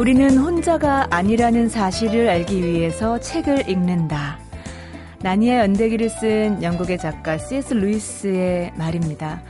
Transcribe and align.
우리는 0.00 0.38
혼자가 0.38 1.08
아니라는 1.10 1.68
사실을 1.68 2.26
알기 2.30 2.64
위해서 2.64 3.20
책을 3.20 3.68
읽는다. 3.68 4.38
나니아 5.18 5.58
연대기를 5.58 6.08
쓴 6.08 6.62
영국의 6.62 6.96
작가 6.96 7.36
C.S. 7.36 7.74
루이스의 7.74 8.72
말입니다. 8.76 9.42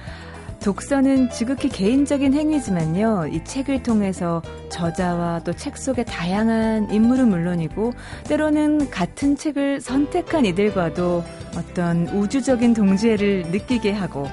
독서는 0.60 1.30
지극히 1.30 1.68
개인적인 1.68 2.34
행위지만요. 2.34 3.28
이 3.28 3.44
책을 3.44 3.84
통해서 3.84 4.42
저자와 4.70 5.42
또 5.44 5.52
책 5.52 5.76
속의 5.76 6.06
다양한 6.06 6.90
인물은 6.90 7.28
물론이고 7.28 7.92
때로는 8.24 8.90
같은 8.90 9.36
책을 9.36 9.80
선택한 9.80 10.46
이들과도 10.46 11.22
어떤 11.56 12.08
우주적인 12.08 12.74
동지애를 12.74 13.52
느끼게 13.52 13.92
하고 13.92 14.26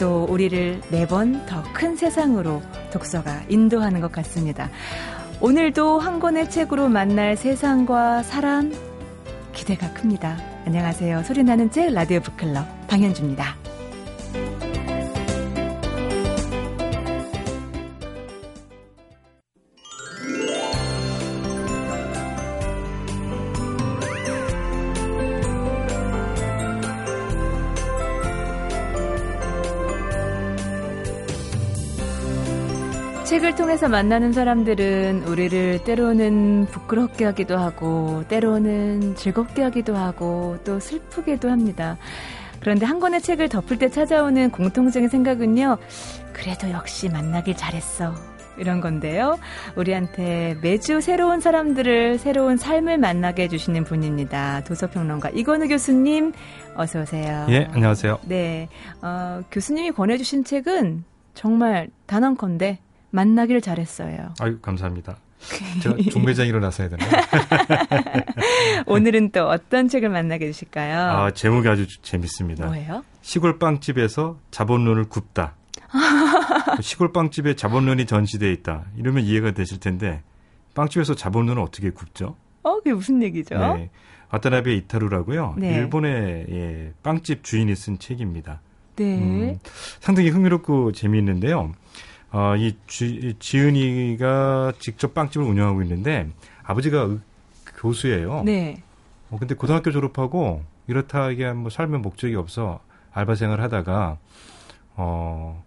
또 0.00 0.24
우리를 0.28 0.80
매번 0.90 1.46
더 1.46 1.62
큰 1.72 1.94
세상으로 1.94 2.60
독서가 2.92 3.44
인도하는 3.48 4.00
것 4.00 4.10
같습니다. 4.10 4.68
오늘도 5.42 5.98
한 5.98 6.20
권의 6.20 6.50
책으로 6.50 6.88
만날 6.90 7.34
세상과 7.34 8.22
사람 8.24 8.74
기대가 9.54 9.90
큽니다. 9.94 10.36
안녕하세요. 10.66 11.22
소리나는 11.22 11.70
책 11.70 11.94
라디오 11.94 12.20
북클럽 12.20 12.88
방현주입니다. 12.88 13.59
책을 33.50 33.54
통해서 33.56 33.88
만나는 33.88 34.32
사람들은 34.32 35.24
우리를 35.24 35.82
때로는 35.84 36.66
부끄럽게 36.66 37.24
하기도 37.24 37.58
하고, 37.58 38.22
때로는 38.28 39.16
즐겁게 39.16 39.62
하기도 39.62 39.96
하고, 39.96 40.56
또 40.64 40.78
슬프게도 40.78 41.50
합니다. 41.50 41.96
그런데 42.60 42.86
한 42.86 43.00
권의 43.00 43.20
책을 43.20 43.48
덮을 43.48 43.78
때 43.78 43.88
찾아오는 43.88 44.50
공통적인 44.50 45.08
생각은요, 45.08 45.78
그래도 46.32 46.70
역시 46.70 47.08
만나길 47.08 47.56
잘했어. 47.56 48.14
이런 48.56 48.80
건데요. 48.80 49.38
우리한테 49.74 50.56
매주 50.62 51.00
새로운 51.00 51.40
사람들을, 51.40 52.18
새로운 52.18 52.56
삶을 52.56 52.98
만나게 52.98 53.44
해주시는 53.44 53.84
분입니다. 53.84 54.62
도서평론가 54.64 55.30
이건우 55.30 55.66
교수님, 55.68 56.32
어서 56.76 57.00
오세요. 57.02 57.46
예, 57.48 57.68
안녕하세요. 57.72 58.20
네. 58.26 58.68
어, 59.02 59.40
교수님이 59.50 59.92
권해주신 59.92 60.44
책은 60.44 61.04
정말 61.34 61.88
단언컨대 62.06 62.78
만나길 63.10 63.60
잘했어요. 63.60 64.34
아유, 64.40 64.58
감사합니다. 64.60 65.16
제가 65.82 65.96
중매장 66.10 66.46
일어나서야 66.46 66.90
되나? 66.90 67.04
오늘은 68.86 69.30
또 69.30 69.48
어떤 69.48 69.88
책을 69.88 70.08
만나게 70.10 70.46
되실까요? 70.46 70.98
아, 70.98 71.30
제목이 71.30 71.66
아주 71.68 71.86
재밌습니다. 72.02 72.66
뭐예요? 72.66 73.04
시골 73.22 73.58
빵집에서 73.58 74.38
자본론을 74.50 75.04
굽다. 75.04 75.54
시골 76.82 77.12
빵집에 77.12 77.56
자본론이 77.56 78.06
전시되어 78.06 78.50
있다. 78.50 78.84
이러면 78.96 79.24
이해가 79.24 79.52
되실 79.52 79.80
텐데 79.80 80.22
빵집에서 80.74 81.14
자본론을 81.14 81.62
어떻게 81.62 81.90
굽죠? 81.90 82.36
어, 82.62 82.76
그게 82.76 82.92
무슨 82.92 83.22
얘기죠? 83.22 83.56
네. 83.58 83.90
와타나베 84.30 84.74
이타루라고요. 84.76 85.54
네. 85.58 85.74
일본의 85.74 86.46
예, 86.50 86.92
빵집 87.02 87.42
주인이 87.42 87.74
쓴 87.74 87.98
책입니다. 87.98 88.60
네. 88.96 89.18
음, 89.18 89.58
상당히 89.98 90.28
흥미롭고 90.28 90.92
재미있는데요. 90.92 91.72
어, 92.32 92.54
이 92.56 92.76
지, 92.86 93.34
지은이가 93.38 94.74
직접 94.78 95.14
빵집을 95.14 95.46
운영하고 95.46 95.82
있는데 95.82 96.28
아버지가 96.62 97.02
의- 97.02 97.18
교수예요. 97.76 98.42
네. 98.44 98.82
어, 99.30 99.36
근데 99.38 99.54
고등학교 99.54 99.90
졸업하고 99.90 100.62
이렇다 100.86 101.30
이게 101.30 101.52
뭐 101.52 101.70
삶의 101.70 102.00
목적이 102.00 102.36
없어 102.36 102.80
알바 103.12 103.34
생활을 103.34 103.62
하다가 103.64 104.18
어 104.96 105.64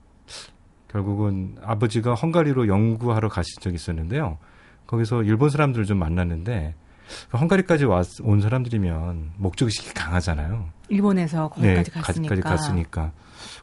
결국은 0.90 1.56
아버지가 1.63 2.13
헝가리로 2.13 2.68
연구하러 2.68 3.29
가신 3.29 3.59
적이 3.62 3.75
있었는데요. 3.75 4.38
거기서 4.85 5.23
일본 5.23 5.50
사람들을 5.50 5.85
좀 5.85 5.97
만났는데 5.97 6.75
그 7.31 7.38
헝가리까지 7.38 7.85
왔, 7.85 8.07
온 8.22 8.41
사람들이면 8.41 9.31
목적의식이 9.38 9.94
강하잖아요. 9.94 10.66
일본에서 10.90 11.50
거기까지 11.50 11.91
네, 11.91 12.00
갔으니까. 12.02 12.35
까지 12.35 12.41
갔으니까. 12.41 13.12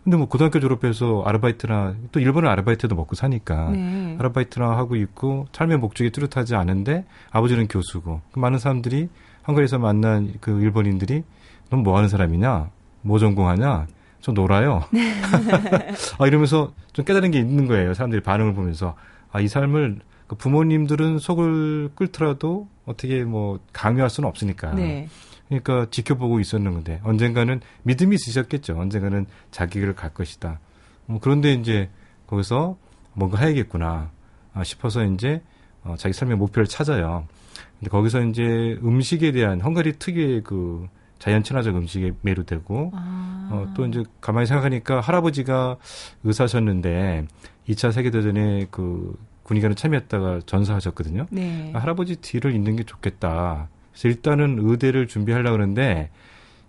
근데 0.04 0.16
뭐 0.16 0.26
고등학교 0.26 0.60
졸업해서 0.60 1.22
아르바이트나 1.26 1.94
또 2.12 2.20
일본은 2.20 2.48
아르바이트도 2.48 2.94
먹고 2.94 3.14
사니까 3.14 3.70
네. 3.70 4.16
아르바이트나 4.18 4.76
하고 4.76 4.96
있고 4.96 5.46
삶의 5.52 5.78
목적이 5.78 6.10
뚜렷하지 6.10 6.54
않은데 6.54 7.04
아버지는 7.30 7.68
교수고 7.68 8.20
그 8.32 8.38
많은 8.38 8.58
사람들이 8.58 9.08
한국에서 9.42 9.78
만난 9.78 10.34
그 10.40 10.60
일본인들이 10.60 11.22
넌 11.70 11.82
뭐 11.82 11.96
하는 11.96 12.08
사람이냐? 12.08 12.70
뭐 13.02 13.18
전공하냐? 13.18 13.86
좀 14.20 14.34
놀아요. 14.34 14.84
아, 16.18 16.26
이러면서 16.26 16.72
좀 16.92 17.04
깨달은 17.04 17.30
게 17.30 17.38
있는 17.38 17.66
거예요 17.66 17.94
사람들이 17.94 18.22
반응을 18.22 18.54
보면서. 18.54 18.94
아 19.32 19.40
이 19.40 19.48
삶을 19.48 20.00
그 20.26 20.36
부모님들은 20.36 21.18
속을 21.18 21.90
끓더라도 21.94 22.68
어떻게 22.86 23.24
뭐 23.24 23.58
강요할 23.72 24.10
수는 24.10 24.28
없으니까. 24.28 24.74
네. 24.74 25.08
그러니까 25.50 25.86
지켜보고 25.90 26.38
있었는 26.40 26.72
건데 26.72 27.00
언젠가는 27.02 27.60
믿음이 27.82 28.14
있으셨겠죠. 28.14 28.78
언젠가는 28.78 29.26
자기 29.50 29.80
길을 29.80 29.94
갈 29.94 30.14
것이다. 30.14 30.60
뭐 31.06 31.18
그런데 31.20 31.52
이제 31.52 31.90
거기서 32.28 32.76
뭔가 33.12 33.38
해야겠구나 33.38 34.10
아, 34.54 34.64
싶어서 34.64 35.04
이제 35.04 35.42
어, 35.82 35.96
자기 35.98 36.12
삶의 36.12 36.36
목표를 36.36 36.66
찾아요. 36.66 37.26
근데 37.78 37.90
거기서 37.90 38.22
이제 38.22 38.78
음식에 38.82 39.32
대한 39.32 39.60
헝가리 39.60 39.98
특유의 39.98 40.42
그 40.44 40.88
자연 41.18 41.42
친화적 41.42 41.76
음식에 41.76 42.12
매료되고 42.22 42.92
아. 42.94 43.48
어, 43.50 43.72
또 43.74 43.86
이제 43.86 44.04
가만히 44.20 44.46
생각하니까 44.46 45.00
할아버지가 45.00 45.76
의사셨는데 46.22 47.26
2차 47.68 47.90
세계 47.90 48.10
대전에 48.10 48.66
그 48.70 49.18
군의관을 49.42 49.74
참여했다가 49.74 50.40
전사하셨거든요. 50.46 51.26
네. 51.30 51.72
아, 51.74 51.80
할아버지 51.80 52.16
뒤를 52.16 52.54
잇는 52.54 52.76
게 52.76 52.84
좋겠다. 52.84 53.68
그래서 53.92 54.08
일단은 54.08 54.58
의대를 54.60 55.06
준비하려고 55.08 55.56
그러는데 55.56 56.10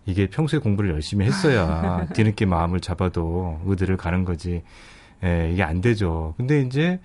이게 0.06 0.28
평소에 0.28 0.59
공부를 0.59 0.92
열심히 0.92 1.26
했어야 1.26 2.08
뒤늦게 2.14 2.46
마음을 2.46 2.80
잡아도 2.80 3.59
의대를 3.66 3.98
가는 3.98 4.26
거지. 4.26 4.64
예, 5.24 5.52
이게 5.54 5.62
안 5.62 5.82
되죠. 5.82 6.34
근데 6.38 6.62
이제 6.62 7.00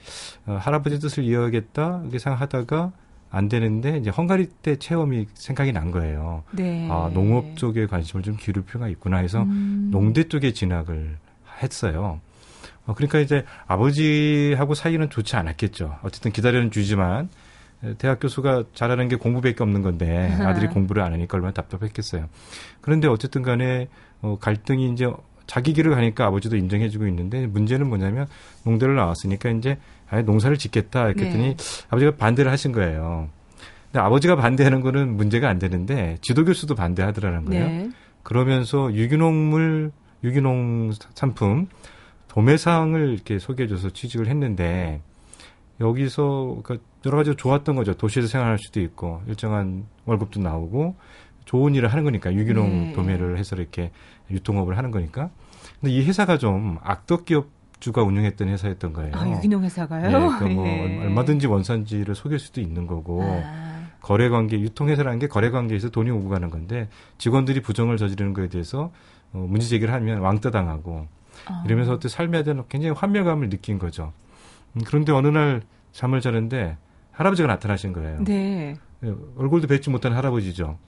어, 0.47 0.57
할아버지 0.59 0.99
뜻을 0.99 1.25
이어야겠다 1.25 2.01
이렇게 2.03 2.19
생각하다가 2.19 2.93
안 3.31 3.49
되는데 3.49 3.99
이제 3.99 4.09
헝가리 4.09 4.47
때 4.63 4.77
체험이 4.77 5.27
생각이 5.35 5.73
난 5.73 5.91
거예요. 5.91 6.43
네. 6.53 6.89
아, 6.91 7.11
농업 7.13 7.57
쪽에 7.57 7.87
관심을 7.87 8.23
좀 8.23 8.37
기울일 8.37 8.65
필요가 8.65 8.89
있구나 8.89 9.19
해서 9.19 9.43
음. 9.43 9.89
농대 9.93 10.25
쪽에 10.25 10.53
진학을 10.53 11.19
했어요. 11.63 12.21
어, 12.87 12.95
그러니까 12.95 13.19
이제 13.19 13.45
아버지하고 13.67 14.75
사이는 14.75 15.11
좋지 15.11 15.37
않았겠죠. 15.37 15.99
어쨌든 16.03 16.33
기다려는 16.33 16.71
주지만 16.71 17.25
에, 17.25 17.29
대학 17.99 18.21
교수가 18.21 18.65
잘하는 18.75 19.09
게 19.09 19.17
공부밖에 19.17 19.63
없는 19.63 19.83
건데 19.83 20.33
아들이 20.41 20.67
공부를 20.69 21.03
안 21.03 21.13
하니까 21.13 21.37
얼마나 21.37 21.53
답답했겠어요. 21.53 22.29
그런데 22.81 23.09
어쨌든 23.09 23.43
간에 23.43 23.89
어, 24.23 24.39
갈등이 24.41 24.93
이제 24.93 25.07
자기 25.47 25.73
길을 25.73 25.95
가니까 25.95 26.27
아버지도 26.27 26.57
인정해주고 26.57 27.07
있는데 27.07 27.47
문제는 27.47 27.89
뭐냐면 27.89 28.27
농대를 28.65 28.97
나왔으니까 28.97 29.51
이제 29.51 29.79
아예 30.09 30.23
농사를 30.23 30.57
짓겠다 30.57 31.07
이렇게 31.07 31.27
했더니 31.27 31.57
네. 31.57 31.87
아버지가 31.89 32.17
반대를 32.17 32.51
하신 32.51 32.73
거예요. 32.73 33.29
근데 33.87 34.01
아버지가 34.01 34.37
반대하는 34.37 34.81
거는 34.81 35.17
문제가 35.17 35.49
안 35.49 35.59
되는데 35.59 36.19
지도 36.21 36.45
교수도 36.45 36.75
반대하더라는 36.75 37.45
거예요. 37.45 37.67
네. 37.67 37.91
그러면서 38.23 38.93
유기농물, 38.93 39.93
유기농 40.25 40.93
상품 41.15 41.69
도매상을 42.29 43.13
이렇게 43.15 43.39
소개해줘서 43.39 43.91
취직을 43.91 44.27
했는데 44.27 45.01
여기서 45.81 46.59
그러니까 46.63 46.87
여러 47.07 47.17
가지 47.19 47.35
좋았던 47.35 47.77
거죠. 47.77 47.95
도시에서 47.95 48.29
생활할 48.29 48.59
수도 48.59 48.81
있고 48.81 49.23
일정한 49.29 49.87
월급도 50.05 50.41
나오고 50.41 50.97
좋은 51.45 51.75
일을 51.77 51.89
하는 51.89 52.03
거니까 52.05 52.35
유기농 52.35 52.69
네. 52.69 52.93
도매를 52.93 53.39
해서 53.39 53.55
이렇게 53.57 53.93
유통업을 54.31 54.77
하는 54.77 54.91
거니까. 54.91 55.31
근데 55.81 55.95
이 55.95 56.05
회사가 56.05 56.37
좀 56.39 56.79
악덕 56.83 57.25
기업 57.25 57.49
주가 57.79 58.03
운영했던 58.03 58.49
회사였던 58.49 58.93
거예요. 58.93 59.13
아, 59.15 59.29
유기농 59.29 59.63
회사가요? 59.63 60.03
네, 60.03 60.11
그러니까 60.11 60.49
뭐 60.49 60.67
예. 60.67 60.99
얼마든지 61.03 61.47
원산지를 61.47 62.15
속일 62.15 62.39
수도 62.39 62.61
있는 62.61 62.87
거고 62.87 63.23
아, 63.23 63.87
거래 64.01 64.29
관계, 64.29 64.59
유통회사라는 64.59 65.19
게 65.21 65.29
거래 65.29 65.51
관계에서 65.51 65.91
돈이 65.91 66.11
오고 66.11 66.29
가는 66.29 66.51
건데 66.51 66.89
직원들이 67.19 67.61
부정을 67.61 67.99
저지르는 67.99 68.35
거에 68.35 68.49
대해서 68.49 68.91
어, 69.33 69.47
문제 69.49 69.67
제기를 69.69 69.93
하면 69.95 70.21
왕따 70.21 70.51
당하고 70.51 71.07
아. 71.47 71.63
이러면서 71.67 71.93
어떤 71.93 72.09
삶에 72.09 72.43
대한 72.43 72.65
굉장히 72.69 72.95
환멸감을 72.97 73.51
느낀 73.51 73.79
거죠. 73.79 74.13
음, 74.73 74.81
그런데 74.85 75.13
어느 75.13 75.29
날 75.29 75.63
잠을 75.93 76.21
자는데 76.21 76.79
할아버지가 77.17 77.49
나타나신 77.49 77.93
거예요. 77.93 78.23
네. 78.23 78.77
예, 79.05 79.15
얼굴도 79.37 79.67
뵙지 79.69 79.91
못한 79.91 80.13
할아버지죠. 80.13 80.79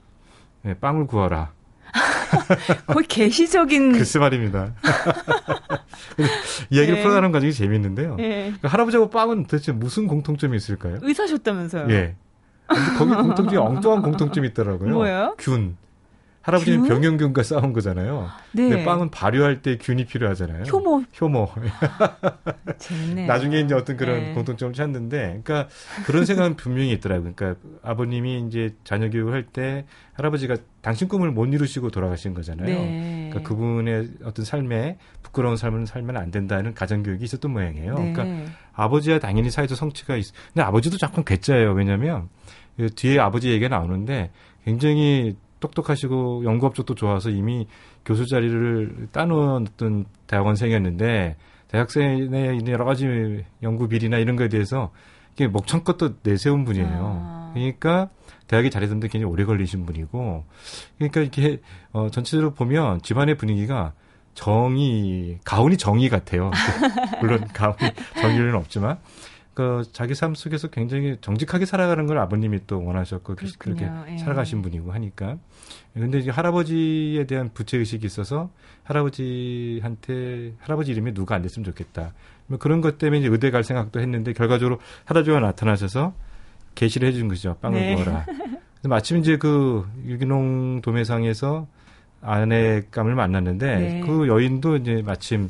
예, 0.65 0.73
빵을 0.75 1.07
구하라. 1.07 1.51
거의 2.85 3.05
개시적인. 3.07 3.93
글쎄 3.97 4.19
말입니다. 4.19 4.73
이야기를 6.69 6.95
네. 6.97 7.01
풀어가는 7.01 7.31
과정이 7.31 7.51
재미있는데요. 7.51 8.15
네. 8.15 8.53
그 8.61 8.67
할아버지하고 8.67 9.09
빵은 9.09 9.47
도대체 9.47 9.71
무슨 9.71 10.07
공통점이 10.07 10.55
있을까요? 10.55 10.99
의사셨다면서요? 11.01 11.89
예. 11.91 12.15
거기 12.97 13.15
공통점이 13.15 13.57
엉뚱한 13.57 14.03
공통점이 14.03 14.49
있더라고요. 14.49 14.93
뭐예요? 14.93 15.35
균. 15.39 15.77
할아버지는 16.41 16.87
병영균과 16.87 17.43
싸운 17.43 17.73
거잖아요. 17.73 18.29
네. 18.53 18.69
근데 18.69 18.85
빵은 18.85 19.11
발효할 19.11 19.61
때 19.61 19.77
균이 19.77 20.05
필요하잖아요. 20.05 20.63
효모. 20.63 21.03
효모. 21.19 21.49
재밌네. 22.77 23.25
나중에 23.25 23.59
이제 23.59 23.75
어떤 23.75 23.97
그런 23.97 24.19
네. 24.19 24.33
공통점을 24.33 24.73
찾는데, 24.73 25.41
그러니까 25.43 25.67
그런 26.05 26.25
생각은 26.25 26.55
분명히 26.55 26.91
있더라고요. 26.93 27.33
그러니까 27.35 27.61
아버님이 27.83 28.45
이제 28.47 28.73
자녀 28.83 29.09
교육을 29.09 29.33
할 29.33 29.49
때 29.51 29.85
할아버지가 30.13 30.57
당신 30.81 31.07
꿈을 31.07 31.31
못 31.31 31.45
이루시고 31.45 31.89
돌아가신 31.89 32.33
거잖아요. 32.33 32.67
네. 32.67 33.29
그러니까 33.31 33.49
그분의 33.49 34.09
어떤 34.23 34.45
삶에 34.45 34.97
부끄러운 35.23 35.57
삶을 35.57 35.87
살면 35.87 36.17
안 36.17 36.29
된다는 36.29 36.73
가정 36.73 37.03
교육이 37.03 37.23
있었던 37.23 37.51
모양이에요. 37.51 37.95
네. 37.95 38.13
그러니까 38.13 38.51
아버지야 38.73 39.19
당연히 39.19 39.49
사회적 39.49 39.77
성취가 39.77 40.17
있. 40.17 40.27
근데 40.53 40.63
아버지도 40.63 40.97
잠깐 40.97 41.23
괴짜예요. 41.23 41.71
왜냐하면 41.73 42.29
그 42.77 42.89
뒤에 42.93 43.19
아버지 43.19 43.49
얘기가 43.49 43.69
나오는데 43.69 44.31
굉장히 44.65 45.35
똑똑하시고 45.59 46.43
연구 46.45 46.65
업적도 46.67 46.95
좋아서 46.95 47.29
이미 47.29 47.67
교수 48.05 48.25
자리를 48.25 49.09
따놓은 49.11 49.67
어떤 49.67 50.05
대학원생이었는데 50.27 51.35
대학생의 51.67 52.61
여러 52.67 52.85
가지 52.85 53.05
연구 53.61 53.87
비리나 53.87 54.17
이런 54.17 54.35
거에 54.35 54.49
대해서 54.49 54.91
이게 55.33 55.47
목청껏 55.47 55.97
또 55.97 56.15
내세운 56.23 56.65
분이에요. 56.65 57.21
아. 57.23 57.51
그러니까 57.53 58.09
대학에 58.47 58.69
자리했는데 58.69 59.07
굉장히 59.07 59.31
오래 59.31 59.45
걸리신 59.45 59.85
분이고 59.85 60.43
그러니까 60.97 61.21
이렇게 61.21 61.61
어 61.91 62.09
전체적으로 62.09 62.53
보면 62.53 63.01
집안의 63.01 63.37
분위기가 63.37 63.93
정의 64.33 65.39
가훈이 65.43 65.77
정의 65.77 66.09
같아요. 66.09 66.51
물론 67.21 67.47
가훈이 67.53 67.91
정의는 68.19 68.55
없지만 68.55 68.99
그 69.59 69.83
자기 69.91 70.15
삶 70.15 70.35
속에서 70.35 70.69
굉장히 70.69 71.17
정직하게 71.19 71.65
살아가는 71.65 72.05
걸 72.05 72.17
아버님이 72.19 72.61
또 72.65 72.81
원하셨고 72.81 73.35
그렇군요. 73.35 73.75
그렇게 73.75 74.13
예. 74.13 74.17
살아가신 74.17 74.61
분이고 74.61 74.93
하니까 74.93 75.35
근데 75.93 76.19
이제 76.19 76.31
할아버지에 76.31 77.25
대한 77.25 77.49
부채 77.53 77.77
의식이 77.77 78.05
있어서 78.05 78.51
할아버지한테 78.83 80.53
할아버지 80.59 80.93
이름이 80.93 81.13
누가 81.13 81.35
안 81.35 81.41
됐으면 81.41 81.65
좋겠다. 81.65 82.13
뭐 82.47 82.57
그런 82.57 82.79
것 82.79 82.97
때문에 82.97 83.19
이제 83.19 83.27
의대 83.27 83.51
갈 83.51 83.65
생각도 83.65 83.99
했는데 83.99 84.31
결과적으로 84.31 84.79
할아버지가 85.03 85.41
나타나셔서 85.41 86.13
계시를 86.75 87.09
해준 87.09 87.27
거죠. 87.27 87.57
빵을 87.59 87.81
네. 87.81 87.95
구워라. 87.95 88.25
마침 88.85 89.17
이제 89.17 89.35
그 89.35 89.85
유기농 90.05 90.79
도매상에서 90.83 91.67
아내감을 92.21 93.13
만났는데 93.13 93.75
네. 93.75 94.01
그 94.05 94.29
여인도 94.29 94.77
이제 94.77 95.03
마침 95.05 95.49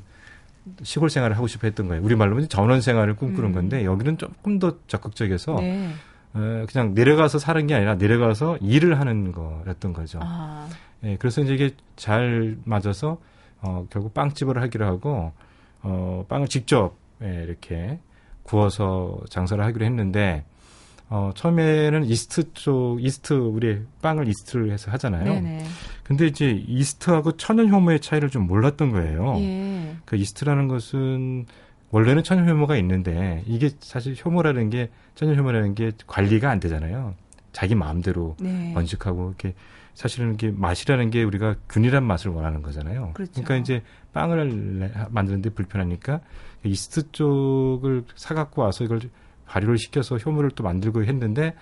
시골 0.84 1.10
생활을 1.10 1.36
하고 1.36 1.48
싶어 1.48 1.68
했던 1.68 1.88
거예요. 1.88 2.04
우리말로 2.04 2.46
전원 2.48 2.82
생활을 2.82 3.16
꿈꾸는 3.16 3.50
음. 3.50 3.54
건데 3.54 3.86
여기는 3.86 4.18
조금 4.18 4.60
더 4.60 4.78
적극적이어서 4.88 5.56
네. 5.56 5.92
어, 6.34 6.66
그냥 6.72 6.94
내려가서 6.94 7.40
사는 7.40 7.66
게 7.66 7.74
아니라 7.74 7.96
내려가서 7.96 8.58
일을 8.62 9.00
하는 9.00 9.32
거였던 9.32 9.94
거죠. 9.94 10.20
아. 10.22 10.68
예, 11.04 11.16
그래서 11.18 11.42
이제 11.42 11.54
이게 11.54 11.72
잘 11.96 12.58
맞아서 12.66 13.20
어, 13.62 13.88
결국 13.90 14.14
빵집을 14.14 14.62
하기로 14.62 14.86
하고 14.86 15.32
어, 15.82 16.26
빵을 16.28 16.48
직접 16.48 16.96
예, 17.24 17.44
이렇게 17.44 18.00
구워서 18.44 19.20
장사를 19.30 19.64
하기로 19.64 19.86
했는데 19.86 20.44
어, 21.10 21.32
처음에는 21.34 22.06
이스트 22.06 22.54
쪽, 22.54 22.98
이스트, 23.04 23.34
우리 23.34 23.82
빵을 24.02 24.28
이스트를 24.28 24.72
해서 24.72 24.92
하잖아요. 24.92 25.26
네네. 25.26 25.66
근데 26.04 26.28
이제 26.28 26.52
이스트하고 26.68 27.38
천연 27.38 27.70
효모의 27.70 28.00
차이를 28.00 28.30
좀 28.30 28.46
몰랐던 28.48 28.92
거예요. 28.92 29.36
예. 29.40 29.96
그 30.06 30.16
이스트라는 30.16 30.68
것은 30.68 31.46
원래는 31.92 32.24
천연 32.24 32.48
효모가 32.48 32.78
있는데 32.78 33.44
이게 33.48 33.72
사실 33.80 34.16
효모라는 34.24 34.70
게 34.70 34.90
천연 35.16 35.38
효모라는 35.38 35.74
게 35.74 35.92
관리가 36.06 36.50
안 36.50 36.60
되잖아요. 36.60 37.16
자기 37.52 37.74
마음대로 37.74 38.36
네. 38.40 38.72
번식하고 38.76 39.30
이렇게 39.30 39.56
사실은 39.96 40.36
이게 40.36 40.52
맛이라는 40.52 41.10
게 41.10 41.24
우리가 41.24 41.56
균일한 41.68 42.04
맛을 42.04 42.32
원하는 42.32 42.62
거잖아요. 42.62 43.12
그렇죠. 43.16 43.32
그러니까 43.44 43.56
이제 43.58 43.82
빵을 44.14 45.10
만드는데 45.10 45.50
불편하니까 45.50 46.22
이스트 46.64 47.12
쪽을 47.12 48.04
사갖고 48.16 48.62
와서 48.62 48.84
이걸 48.84 49.02
발효를 49.50 49.78
시켜서 49.78 50.18
효모를 50.18 50.52
또 50.52 50.64
만들고 50.64 51.04
했는데 51.04 51.54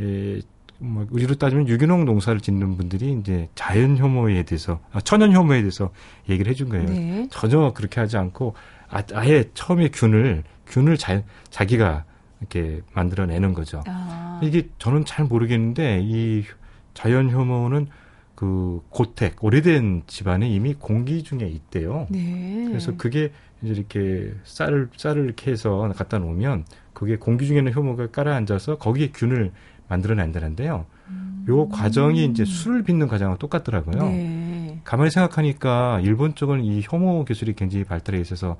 에, 0.00 0.40
뭐 0.78 1.06
우리로 1.10 1.34
따지면 1.34 1.68
유기농 1.68 2.04
농사를 2.04 2.40
짓는 2.40 2.76
분들이 2.76 3.12
이제 3.12 3.48
자연 3.54 3.98
효모에 3.98 4.42
대해서 4.44 4.80
아, 4.92 5.00
천연 5.00 5.34
효모에 5.34 5.60
대해서 5.60 5.90
얘기를 6.28 6.50
해준 6.50 6.68
거예요. 6.68 6.86
네. 6.86 7.28
전혀 7.30 7.72
그렇게 7.72 8.00
하지 8.00 8.16
않고 8.16 8.54
아, 8.88 9.02
아예 9.14 9.44
처음에 9.54 9.88
균을 9.88 10.44
균을 10.66 10.96
자, 10.96 11.22
자기가 11.50 12.04
이렇게 12.40 12.82
만들어내는 12.92 13.54
거죠. 13.54 13.82
아. 13.86 14.40
이게 14.42 14.68
저는 14.78 15.04
잘 15.04 15.26
모르겠는데 15.26 16.00
이 16.02 16.44
자연 16.92 17.30
효모는 17.30 17.88
그 18.34 18.80
고택 18.90 19.42
오래된 19.44 20.02
집안에 20.06 20.48
이미 20.48 20.74
공기 20.74 21.22
중에 21.22 21.46
있대요. 21.46 22.06
네. 22.10 22.64
그래서 22.66 22.96
그게 22.96 23.32
이제 23.62 23.72
이렇게 23.72 24.34
쌀을 24.44 24.88
쌀을 24.96 25.24
이렇게 25.24 25.52
해서 25.52 25.90
갖다 25.96 26.18
놓으면 26.18 26.64
그게 26.94 27.16
공기 27.16 27.46
중에는 27.46 27.74
효모가 27.74 28.08
깔아앉아서 28.08 28.78
거기에 28.78 29.10
균을 29.12 29.52
만들어낸다는데요. 29.88 30.86
음. 31.08 31.44
요 31.48 31.68
과정이 31.68 32.24
이제 32.24 32.44
술을 32.44 32.84
빚는 32.84 33.08
과정과 33.08 33.36
똑같더라고요. 33.36 34.08
네. 34.08 34.80
가만히 34.84 35.10
생각하니까 35.10 36.00
일본 36.02 36.34
쪽은 36.34 36.64
이 36.64 36.82
효모 36.90 37.26
기술이 37.26 37.54
굉장히 37.54 37.84
발달해 37.84 38.20
있어서 38.20 38.56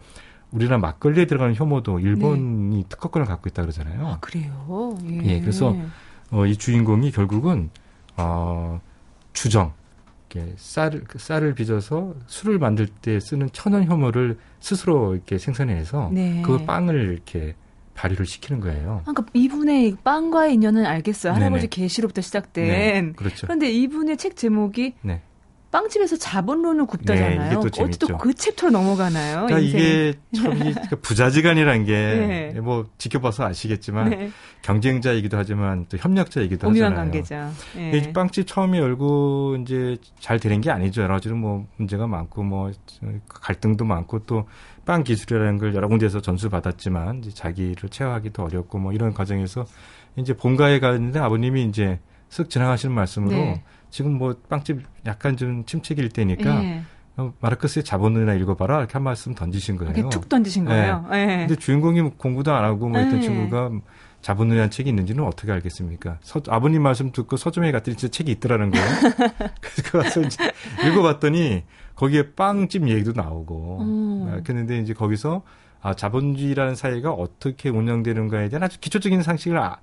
우리나라 0.51 0.79
막걸리에 0.79 1.25
들어가는 1.25 1.57
효모도 1.57 2.01
일본이 2.01 2.77
네. 2.77 2.85
특허권을 2.89 3.27
갖고 3.27 3.49
있다 3.49 3.63
그러잖아요. 3.63 4.07
아, 4.07 4.19
그래요? 4.21 4.97
예. 5.09 5.25
예 5.25 5.41
그래서 5.41 5.75
어, 6.31 6.45
이 6.45 6.57
주인공이 6.57 7.11
결국은 7.11 7.71
어, 8.17 8.81
주정, 9.33 9.73
쌀을 10.57 11.05
그 11.05 11.19
쌀을 11.19 11.55
빚어서 11.55 12.15
술을 12.27 12.59
만들 12.59 12.87
때 12.87 13.21
쓰는 13.21 13.49
천연 13.53 13.87
효모를 13.87 14.39
스스로 14.61 15.15
이렇게 15.15 15.39
생산해서 15.39 16.11
네. 16.13 16.43
그 16.45 16.65
빵을 16.65 17.13
이렇게 17.13 17.55
발휘를 17.95 18.27
시키는 18.27 18.61
거예요. 18.61 19.03
그러니까 19.05 19.25
이분의 19.33 19.97
빵과의 20.05 20.55
인연은 20.55 20.85
알겠어요. 20.85 21.33
할아버지 21.33 21.69
계시로부터 21.69 22.21
시작된. 22.21 22.67
네, 22.67 23.13
그렇죠. 23.17 23.47
그런데 23.47 23.71
이분의 23.71 24.17
책 24.17 24.37
제목이 24.37 24.95
네. 25.03 25.23
빵집에서 25.75 26.17
자본론을 26.17 26.87
굽다잖아요. 26.87 27.51
네, 27.51 27.57
어떻게 27.57 28.15
그 28.17 28.33
챕터로 28.33 28.71
넘어가나요? 28.71 29.47
그러니까 29.47 29.59
이게 29.59 30.15
참 30.35 30.55
그러니까 30.59 30.97
부자지간이란 31.03 31.85
게뭐 31.85 32.27
네. 32.27 32.61
뭐 32.61 32.87
지켜봐서 32.97 33.45
아시겠지만 33.45 34.11
네. 34.11 34.31
경쟁자이기도 34.63 35.37
하지만 35.37 35.87
또 35.89 35.97
협력자이기도 35.97 36.71
하잖아요. 36.71 36.95
관계자. 36.95 37.51
네. 37.75 38.13
빵집 38.13 38.47
처음에 38.47 38.79
열고 38.79 39.57
이제 39.63 39.97
잘 40.21 40.39
되는 40.39 40.61
게 40.61 40.71
아니죠. 40.71 41.03
여러 41.03 41.15
가지로 41.15 41.35
뭐 41.37 41.67
문제가 41.77 42.07
많고 42.07 42.45
뭐 42.45 42.71
갈등도 43.29 43.85
많고 43.85 44.21
또 44.27 44.47
빵 44.85 45.03
기술이라는 45.03 45.59
걸 45.59 45.75
여러 45.75 45.89
군데에서 45.89 46.21
전수 46.21 46.51
받았지만 46.51 47.21
이제 47.21 47.31
자기를 47.31 47.89
체화하기도 47.89 48.43
어렵고 48.45 48.79
뭐 48.79 48.93
이런 48.93 49.15
과정에서 49.15 49.65
이제 50.17 50.35
본가에 50.35 50.79
갔는데 50.79 51.19
아버님이 51.19 51.65
이제 51.65 51.99
쓱 52.31 52.51
지나가시는 52.51 52.95
말씀으로 52.95 53.37
네. 53.37 53.63
지금 53.91 54.19
뭐 54.19 54.35
빵집 54.49 54.83
약간 55.07 55.37
좀 55.37 55.65
침체기일 55.65 56.09
때니까 56.09 56.65
예. 56.65 56.83
어, 57.17 57.33
마르크스의 57.41 57.85
자본론이나 57.85 58.35
읽어봐라 58.35 58.79
이렇게 58.79 58.95
한 58.95 59.03
말씀 59.03 59.35
던지신 59.35 59.77
거예요. 59.77 60.09
툭 60.09 60.29
던지신 60.29 60.65
거예요. 60.65 61.07
네. 61.11 61.27
네. 61.27 61.37
근데 61.47 61.57
주인공이 61.57 62.03
뭐 62.03 62.13
공부도 62.17 62.53
안 62.53 62.65
하고 62.65 62.89
뭐 62.89 62.99
했던 62.99 63.21
네. 63.21 63.27
친구가 63.27 63.71
자본론이라는 64.25 64.71
책이 64.71 64.89
있는지는 64.89 65.23
어떻게 65.23 65.53
알겠습니까? 65.53 66.19
서, 66.23 66.41
아버님 66.49 66.83
말씀 66.83 67.13
듣고 67.13 67.37
서점에 67.37 67.71
갔더니 67.73 67.97
진짜 67.97 68.11
책이 68.11 68.33
있더라는 68.33 68.71
거예요. 68.71 68.87
그래서 69.61 69.83
그 69.85 69.99
가서 69.99 70.21
이제 70.23 70.51
읽어봤더니 70.83 71.63
거기에 71.95 72.33
빵집 72.33 72.89
얘기도 72.89 73.13
나오고 73.13 73.79
음. 73.83 74.29
아, 74.29 74.43
그랬는데 74.43 74.79
이제 74.79 74.95
거기서 74.95 75.43
아, 75.83 75.93
자본주의라는 75.93 76.75
사회가 76.75 77.13
어떻게 77.13 77.69
운영되는가에 77.69 78.49
대한 78.49 78.63
아주 78.63 78.81
기초적인 78.81 79.23
상식을 79.23 79.59
아, 79.59 79.77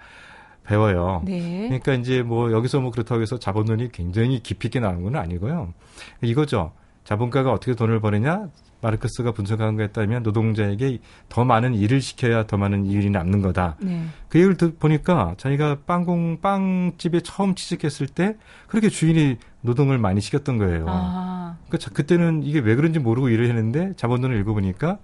배워요. 0.64 1.22
네. 1.26 1.64
그러니까 1.68 1.94
이제 1.94 2.22
뭐 2.22 2.52
여기서 2.52 2.80
뭐 2.80 2.92
그렇다고 2.92 3.22
해서 3.22 3.40
자본론이 3.40 3.92
굉장히 3.92 4.42
깊이 4.42 4.68
있게 4.68 4.80
나오는 4.80 5.02
건 5.04 5.16
아니고요. 5.16 5.74
이거죠. 6.22 6.72
자본가가 7.04 7.52
어떻게 7.52 7.74
돈을 7.74 8.00
버느냐? 8.00 8.50
마르크스가 8.82 9.32
분석한 9.32 9.76
거에 9.76 9.88
따르면 9.88 10.24
노동자에게 10.24 11.00
더 11.30 11.46
많은 11.46 11.76
일을 11.76 12.02
시켜야 12.02 12.46
더 12.46 12.58
많은 12.58 12.86
일이 12.86 13.10
남는 13.10 13.42
거다. 13.42 13.78
네. 13.80 14.06
그 14.28 14.40
얘기를 14.40 14.58
듣 14.58 14.80
보니까 14.80 15.36
자기가 15.38 15.80
빵공 15.86 16.40
빵집에 16.42 17.22
처음 17.22 17.56
취직했을 17.56 18.08
때 18.08 18.38
그렇게 18.68 18.90
주인이 18.90 19.38
노동을 19.62 19.98
많이 19.98 20.20
시켰던 20.20 20.58
거예요. 20.58 20.86
아. 20.88 21.58
그러니까 21.68 21.92
그때는 21.92 22.44
이게 22.44 22.60
왜 22.60 22.76
그런지 22.76 23.00
모르고 23.00 23.30
일을 23.30 23.48
했는데 23.48 23.94
자본론을 23.98 24.40
읽어보니까 24.40 24.98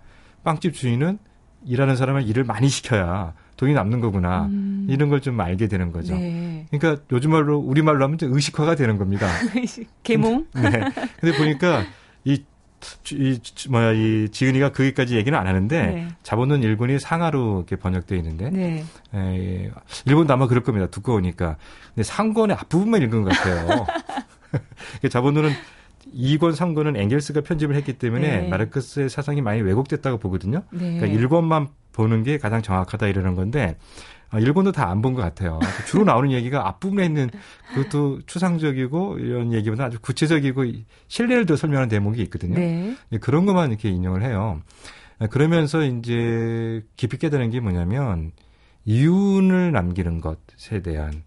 빵집 0.43 0.73
주인은 0.73 1.19
일하는 1.65 1.95
사람을 1.95 2.27
일을 2.27 2.43
많이 2.43 2.69
시켜야 2.69 3.33
돈이 3.57 3.73
남는 3.73 3.99
거구나. 3.99 4.45
음. 4.45 4.87
이런 4.89 5.09
걸 5.09 5.19
좀 5.19 5.39
알게 5.41 5.67
되는 5.67 5.91
거죠. 5.91 6.15
네. 6.15 6.65
그러니까 6.71 7.03
요즘 7.11 7.31
말로 7.31 7.57
우리 7.57 7.81
말로 7.81 8.03
하면 8.05 8.17
의식화가 8.21 8.75
되는 8.75 8.97
겁니다. 8.97 9.27
개몽. 10.03 10.45
네. 10.53 10.71
근데 11.19 11.37
보니까 11.37 11.83
이, 12.23 12.43
이 13.11 13.39
뭐야 13.69 13.91
이 13.93 14.29
지은이가 14.29 14.71
거기까지 14.71 15.15
얘기는 15.17 15.37
안 15.37 15.47
하는데 15.47 15.81
네. 15.87 16.07
자본론 16.23 16.61
일본이 16.63 16.99
상하로 16.99 17.57
이렇게 17.67 17.75
번역되어 17.75 18.17
있는데 18.19 18.49
네. 18.51 18.83
에, 19.15 19.71
일본도 20.05 20.31
아마 20.33 20.47
그럴 20.47 20.63
겁니다. 20.63 20.87
두꺼우니까. 20.87 21.57
근데 21.95 22.03
상권의 22.03 22.55
앞부분만 22.57 23.01
읽은 23.01 23.23
것 23.23 23.33
같아요. 23.33 23.85
자본론은 25.09 25.51
2권, 26.13 26.55
3권은 26.55 26.97
앵겔스가 26.97 27.41
편집을 27.41 27.75
했기 27.75 27.93
때문에 27.93 28.41
네. 28.41 28.47
마르크스의 28.47 29.09
사상이 29.09 29.41
많이 29.41 29.61
왜곡됐다고 29.61 30.17
보거든요. 30.17 30.63
네. 30.71 30.99
그러니까 30.99 31.07
1권만 31.27 31.69
보는 31.93 32.23
게 32.23 32.37
가장 32.37 32.61
정확하다 32.61 33.07
이러는 33.07 33.35
건데 33.35 33.77
아, 34.29 34.39
일본도 34.39 34.73
다 34.73 34.89
안 34.89 35.01
본 35.01 35.13
것 35.15 35.21
같아요. 35.21 35.59
주로 35.87 36.03
나오는 36.03 36.31
얘기가 36.31 36.67
앞부분에 36.67 37.05
있는 37.05 37.29
그것도 37.73 38.21
추상적이고 38.25 39.19
이런 39.19 39.53
얘기보다 39.53 39.85
아주 39.85 39.99
구체적이고 40.01 40.65
신뢰를 41.07 41.45
더 41.45 41.55
설명하는 41.55 41.87
대목이 41.89 42.21
있거든요. 42.23 42.55
네. 42.55 42.95
그런 43.21 43.45
것만 43.45 43.69
이렇게 43.69 43.89
인용을 43.89 44.23
해요. 44.23 44.61
아, 45.19 45.27
그러면서 45.27 45.83
이제 45.83 46.83
깊이 46.97 47.17
깨달은 47.17 47.49
게 47.51 47.59
뭐냐면 47.61 48.31
이윤을 48.85 49.71
남기는 49.71 50.21
것에 50.21 50.81
대한 50.81 51.23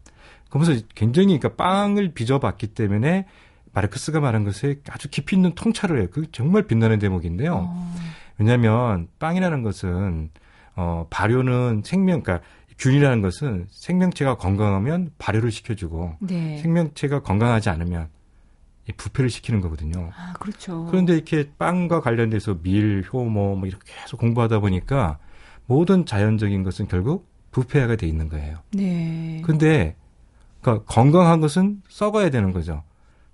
그러면서 0.48 0.82
굉장히 0.94 1.38
그러니까 1.38 1.54
빵을 1.62 2.12
빚어봤기 2.14 2.68
때문에 2.68 3.26
마르크스가 3.72 4.20
말한 4.20 4.44
것에 4.44 4.80
아주 4.88 5.08
깊이 5.08 5.36
있는 5.36 5.54
통찰을 5.54 6.00
해요. 6.00 6.08
그 6.10 6.30
정말 6.32 6.66
빛나는 6.66 6.98
대목인데요. 6.98 7.68
어. 7.68 7.94
왜냐하면 8.38 9.08
빵이라는 9.18 9.62
것은 9.62 10.30
어 10.76 11.06
발효는 11.10 11.82
생명, 11.84 12.22
그러니까 12.22 12.46
균이라는 12.78 13.20
것은 13.20 13.66
생명체가 13.68 14.36
건강하면 14.36 15.10
발효를 15.18 15.50
시켜주고 15.50 16.16
네. 16.20 16.58
생명체가 16.58 17.22
건강하지 17.22 17.68
않으면 17.68 18.08
부패를 18.96 19.30
시키는 19.30 19.60
거거든요. 19.60 20.10
아, 20.16 20.32
그렇죠. 20.32 20.86
그런데 20.86 21.14
이렇게 21.14 21.50
빵과 21.58 22.00
관련돼서 22.00 22.58
밀, 22.62 23.04
효모 23.12 23.56
뭐 23.56 23.68
이렇게 23.68 23.92
계속 24.02 24.18
공부하다 24.18 24.60
보니까 24.60 25.18
모든 25.66 26.06
자연적인 26.06 26.62
것은 26.62 26.88
결국 26.88 27.28
부패가 27.50 27.96
돼 27.96 28.06
있는 28.06 28.28
거예요. 28.28 28.58
네. 28.72 29.42
근데 29.44 29.96
그러니까 30.60 30.84
건강한 30.86 31.40
것은 31.40 31.82
썩어야 31.88 32.30
되는 32.30 32.52
거죠. 32.52 32.82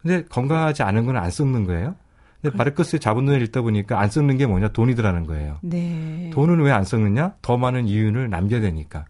근데 0.06 0.24
건강하지 0.28 0.82
않은 0.84 1.04
건 1.06 1.16
안 1.16 1.30
썩는 1.30 1.64
거예요. 1.64 1.96
근데 2.40 2.52
그... 2.52 2.56
바르크스의 2.56 3.00
자본론을 3.00 3.42
읽다 3.42 3.62
보니까 3.62 4.00
안 4.00 4.08
썩는 4.08 4.36
게 4.36 4.46
뭐냐? 4.46 4.68
돈이더라는 4.68 5.26
거예요. 5.26 5.58
네. 5.62 6.30
돈은 6.32 6.60
왜 6.60 6.70
안 6.70 6.84
썩느냐? 6.84 7.34
더 7.42 7.56
많은 7.56 7.88
이윤을 7.88 8.30
남겨야 8.30 8.60
되니까. 8.60 9.04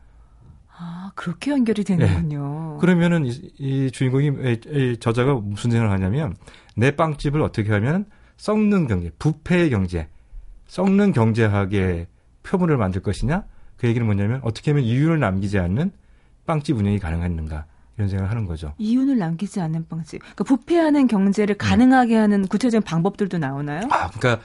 아, 0.79 1.11
그렇게 1.15 1.51
연결이 1.51 1.85
되는군요. 1.85 2.73
네. 2.75 2.81
그러면은 2.81 3.27
이, 3.27 3.31
이 3.59 3.91
주인공이 3.91 4.27
이, 4.27 4.61
이 4.67 4.97
저자가 4.99 5.35
무슨 5.35 5.71
생각을 5.71 5.93
하냐면 5.93 6.35
내 6.77 6.91
빵집을 6.91 7.43
어떻게 7.43 7.73
하면 7.73 8.07
썩는 8.37 8.87
경제, 8.87 9.11
부패의 9.19 9.71
경제, 9.71 10.09
썩는 10.67 11.13
경제학의 11.13 12.07
표본을 12.43 12.77
만들 12.77 13.03
것이냐? 13.03 13.45
그 13.77 13.87
얘기는 13.89 14.05
뭐냐면 14.07 14.41
어떻게 14.43 14.71
하면 14.71 14.85
이윤을 14.85 15.19
남기지 15.21 15.59
않는 15.59 15.91
빵집 16.47 16.77
운영이 16.77 16.99
가능했는가? 16.99 17.67
이런 17.97 18.09
생각을 18.09 18.31
하는 18.31 18.45
거죠. 18.47 18.75
이윤을 18.79 19.19
남기지 19.19 19.61
않는 19.61 19.89
빵집. 19.89 20.21
그러니까 20.21 20.45
부패하는 20.45 21.07
경제를 21.07 21.57
가능하게 21.57 22.17
하는 22.17 22.47
구체적인 22.47 22.85
방법들도 22.85 23.39
나오나요? 23.39 23.89
아, 23.91 24.11
그러니까 24.11 24.43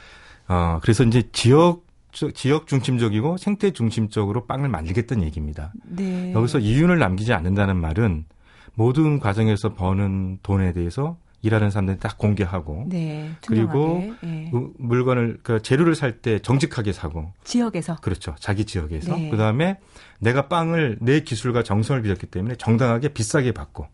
어 0.47 0.79
그래서 0.81 1.03
이제 1.03 1.29
지역 1.31 1.85
지역 2.33 2.67
중심적이고 2.67 3.37
생태 3.37 3.71
중심적으로 3.71 4.45
빵을 4.45 4.69
만들겠다는 4.69 5.23
얘기입니다. 5.23 5.73
네. 5.83 6.33
여기서 6.33 6.59
이윤을 6.59 6.99
남기지 6.99 7.33
않는다는 7.33 7.77
말은 7.77 8.25
모든 8.73 9.19
과정에서 9.19 9.73
버는 9.73 10.39
돈에 10.43 10.73
대해서 10.73 11.17
일하는 11.41 11.71
사람들 11.71 11.97
딱 11.99 12.17
공개하고 12.17 12.85
네, 12.89 13.31
그리고 13.47 14.13
네. 14.21 14.51
물건을 14.77 15.39
그 15.43 15.61
재료를 15.61 15.95
살 15.95 16.11
때 16.21 16.39
정직하게 16.39 16.91
사고 16.93 17.31
지역에서 17.43 17.95
그렇죠 18.01 18.35
자기 18.39 18.65
지역에서 18.65 19.15
네. 19.15 19.29
그다음에 19.29 19.79
내가 20.19 20.47
빵을 20.47 20.97
내 21.01 21.21
기술과 21.21 21.63
정성을 21.63 22.01
빚었기 22.03 22.27
때문에 22.27 22.55
정당하게 22.55 23.09
비싸게 23.09 23.53
받고 23.53 23.87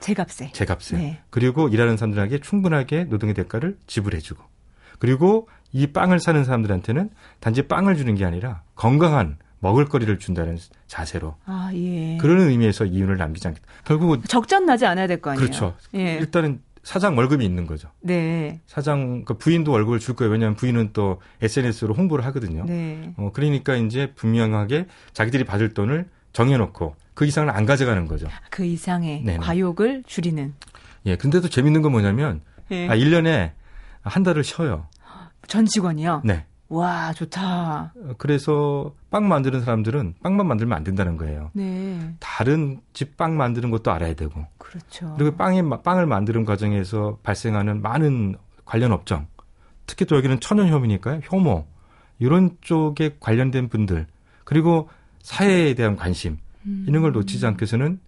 제값에 0.00 0.50
제값에 0.52 0.96
네. 0.96 1.20
그리고 1.30 1.68
일하는 1.68 1.96
사람들에게 1.96 2.40
충분하게 2.40 3.04
노동의 3.04 3.34
대가를 3.34 3.78
지불해주고 3.86 4.42
그리고 4.98 5.48
이 5.72 5.86
빵을 5.86 6.18
사는 6.20 6.44
사람들한테는 6.44 7.10
단지 7.40 7.62
빵을 7.62 7.96
주는 7.96 8.14
게 8.16 8.24
아니라 8.24 8.62
건강한 8.74 9.38
먹을거리를 9.60 10.18
준다는 10.18 10.58
자세로 10.88 11.36
아, 11.46 11.70
예. 11.74 12.18
그런 12.20 12.40
의미에서 12.40 12.84
이윤을 12.84 13.16
남기지 13.16 13.46
않겠다. 13.46 13.64
결국 13.84 14.28
적전 14.28 14.66
나지 14.66 14.84
않아야 14.86 15.06
될 15.06 15.20
거 15.20 15.30
아니에요. 15.30 15.46
그렇죠. 15.46 15.76
예. 15.94 16.14
일단은 16.16 16.60
사장 16.82 17.16
월급이 17.16 17.44
있는 17.44 17.66
거죠. 17.66 17.88
네. 18.00 18.60
사장 18.66 19.24
그 19.24 19.34
부인도 19.34 19.72
월급을 19.72 19.98
줄 20.00 20.16
거예요. 20.16 20.32
왜냐하면 20.32 20.56
부인은 20.56 20.90
또 20.92 21.20
SNS로 21.40 21.94
홍보를 21.94 22.24
하거든요. 22.26 22.64
네. 22.64 23.14
어 23.16 23.30
그러니까 23.32 23.76
이제 23.76 24.12
분명하게 24.14 24.86
자기들이 25.12 25.44
받을 25.44 25.74
돈을 25.74 26.08
정해놓고 26.32 26.96
그 27.14 27.26
이상을 27.26 27.48
안 27.50 27.66
가져가는 27.66 28.06
거죠. 28.06 28.26
그 28.50 28.64
이상의 28.64 29.22
네네. 29.22 29.38
과욕을 29.38 30.02
줄이는. 30.06 30.54
예. 31.06 31.16
근데도 31.16 31.48
재밌는 31.48 31.82
건 31.82 31.92
뭐냐면 31.92 32.40
네. 32.68 32.88
아 32.88 32.96
1년에 32.96 33.52
한 34.02 34.22
달을 34.22 34.42
쉬어요. 34.42 34.86
전 35.46 35.66
직원이요? 35.66 36.22
네. 36.24 36.46
와, 36.72 37.12
좋다. 37.12 37.92
그래서 38.16 38.94
빵 39.10 39.28
만드는 39.28 39.60
사람들은 39.60 40.14
빵만 40.22 40.46
만들면 40.46 40.74
안 40.76 40.84
된다는 40.84 41.18
거예요. 41.18 41.50
네. 41.52 42.14
다른 42.18 42.80
집 42.94 43.16
빵 43.18 43.36
만드는 43.36 43.70
것도 43.70 43.90
알아야 43.92 44.14
되고. 44.14 44.46
그렇죠. 44.56 45.14
그리고 45.18 45.36
빵이 45.36 45.62
빵을 45.84 46.06
만드는 46.06 46.46
과정에서 46.46 47.18
발생하는 47.22 47.82
많은 47.82 48.36
관련 48.64 48.92
업종, 48.92 49.26
특히 49.86 50.06
또 50.06 50.16
여기는 50.16 50.40
천연혐이니까요. 50.40 51.20
효모 51.30 51.66
이런 52.18 52.56
쪽에 52.62 53.16
관련된 53.20 53.68
분들 53.68 54.06
그리고 54.44 54.88
사회에 55.20 55.74
대한 55.74 55.96
관심 55.96 56.38
음. 56.66 56.86
이런 56.88 57.02
걸 57.02 57.12
놓치지 57.12 57.44
않기 57.44 57.62
위해서는 57.64 58.00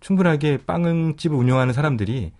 충분하게 0.00 0.58
빵집을 0.66 1.36
운영하는 1.36 1.72
사람들이 1.72 2.32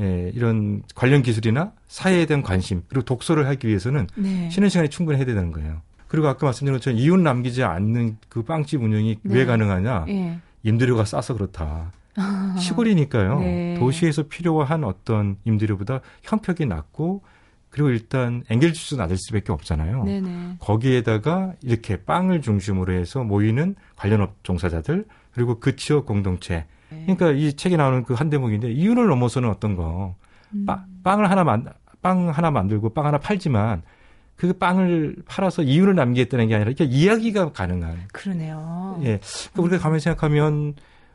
예, 0.00 0.30
이런 0.34 0.82
관련 0.94 1.22
기술이나 1.22 1.72
사회에 1.88 2.26
대한 2.26 2.42
관심 2.42 2.82
그리고 2.88 3.04
독서를 3.04 3.46
하기 3.48 3.66
위해서는 3.66 4.06
네. 4.14 4.48
쉬는 4.50 4.68
시간이 4.68 4.90
충분히 4.90 5.18
해야 5.18 5.26
되는 5.26 5.50
거예요. 5.50 5.82
그리고 6.06 6.28
아까 6.28 6.46
말씀드린 6.46 6.78
것처럼 6.78 6.98
이윤 6.98 7.22
남기지 7.22 7.64
않는 7.64 8.18
그 8.28 8.42
빵집 8.42 8.82
운영이 8.82 9.18
네. 9.22 9.34
왜 9.34 9.44
가능하냐? 9.44 10.04
네. 10.06 10.38
임대료가 10.62 11.04
싸서 11.04 11.34
그렇다. 11.34 11.92
아, 12.16 12.56
시골이니까요. 12.58 13.40
네. 13.40 13.76
도시에서 13.78 14.24
필요한 14.24 14.84
어떤 14.84 15.36
임대료보다 15.44 16.00
현저히 16.22 16.68
낮고 16.68 17.22
그리고 17.70 17.90
일단 17.90 18.44
엥겔지수 18.48 18.94
낮을 18.94 19.16
수밖에 19.18 19.52
없잖아요. 19.52 20.04
네네. 20.04 20.56
거기에다가 20.60 21.52
이렇게 21.62 21.96
빵을 22.02 22.40
중심으로 22.40 22.94
해서 22.94 23.22
모이는 23.22 23.74
관련 23.94 24.22
업 24.22 24.42
종사자들 24.42 25.04
그리고 25.32 25.60
그 25.60 25.76
지역 25.76 26.06
공동체 26.06 26.54
네. 26.54 26.66
그러니까 26.90 27.30
이 27.32 27.52
책에 27.54 27.76
나오는 27.76 28.02
그 28.04 28.14
한 28.14 28.30
대목인데 28.30 28.70
이윤을 28.72 29.06
넘어서는 29.06 29.48
어떤 29.48 29.76
거 29.76 30.14
음. 30.54 30.64
빵, 30.66 30.84
빵을 31.04 31.30
하나 31.30 31.44
만, 31.44 31.66
빵 32.02 32.28
하나 32.30 32.50
만들고 32.50 32.90
빵 32.90 33.06
하나 33.06 33.18
팔지만 33.18 33.82
그 34.36 34.52
빵을 34.52 35.16
팔아서 35.26 35.62
이윤을 35.62 35.94
남기겠다는 35.96 36.48
게 36.48 36.54
아니라 36.54 36.70
이렇게 36.70 36.84
이야기가 36.84 37.52
가능한. 37.52 37.96
그러네요. 38.12 38.98
예. 39.02 39.18
그러니까 39.52 39.62
우리가 39.62 39.78
가만히 39.78 40.00
생각하면 40.00 40.74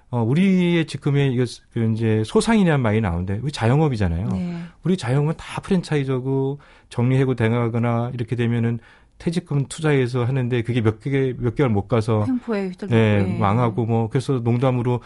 어, 0.09 0.21
우리의 0.21 0.85
지금의 0.85 1.33
이거 1.33 1.45
그 1.73 1.91
이제 1.93 2.21
소상이라는 2.25 2.81
말이 2.81 3.01
나오는데 3.01 3.39
우리 3.41 3.51
자영업이잖아요. 3.51 4.27
네. 4.27 4.57
우리 4.83 4.95
자영업은 4.97 5.35
다 5.37 5.59
프랜차이저고 5.61 6.59
정리해고 6.89 7.33
당하거나 7.35 8.11
이렇게 8.13 8.35
되면은 8.35 8.79
퇴직금 9.17 9.65
투자해서 9.67 10.25
하는데 10.25 10.61
그게 10.61 10.81
몇 10.81 10.99
개 10.99 11.33
몇 11.39 11.55
개월 11.55 11.71
못 11.71 11.87
가서 11.87 12.25
횡포에 12.27 12.71
네, 12.89 13.23
네, 13.23 13.37
망하고 13.39 13.85
뭐 13.85 14.09
그래서 14.09 14.33
농담으로 14.33 14.99
그 14.99 15.03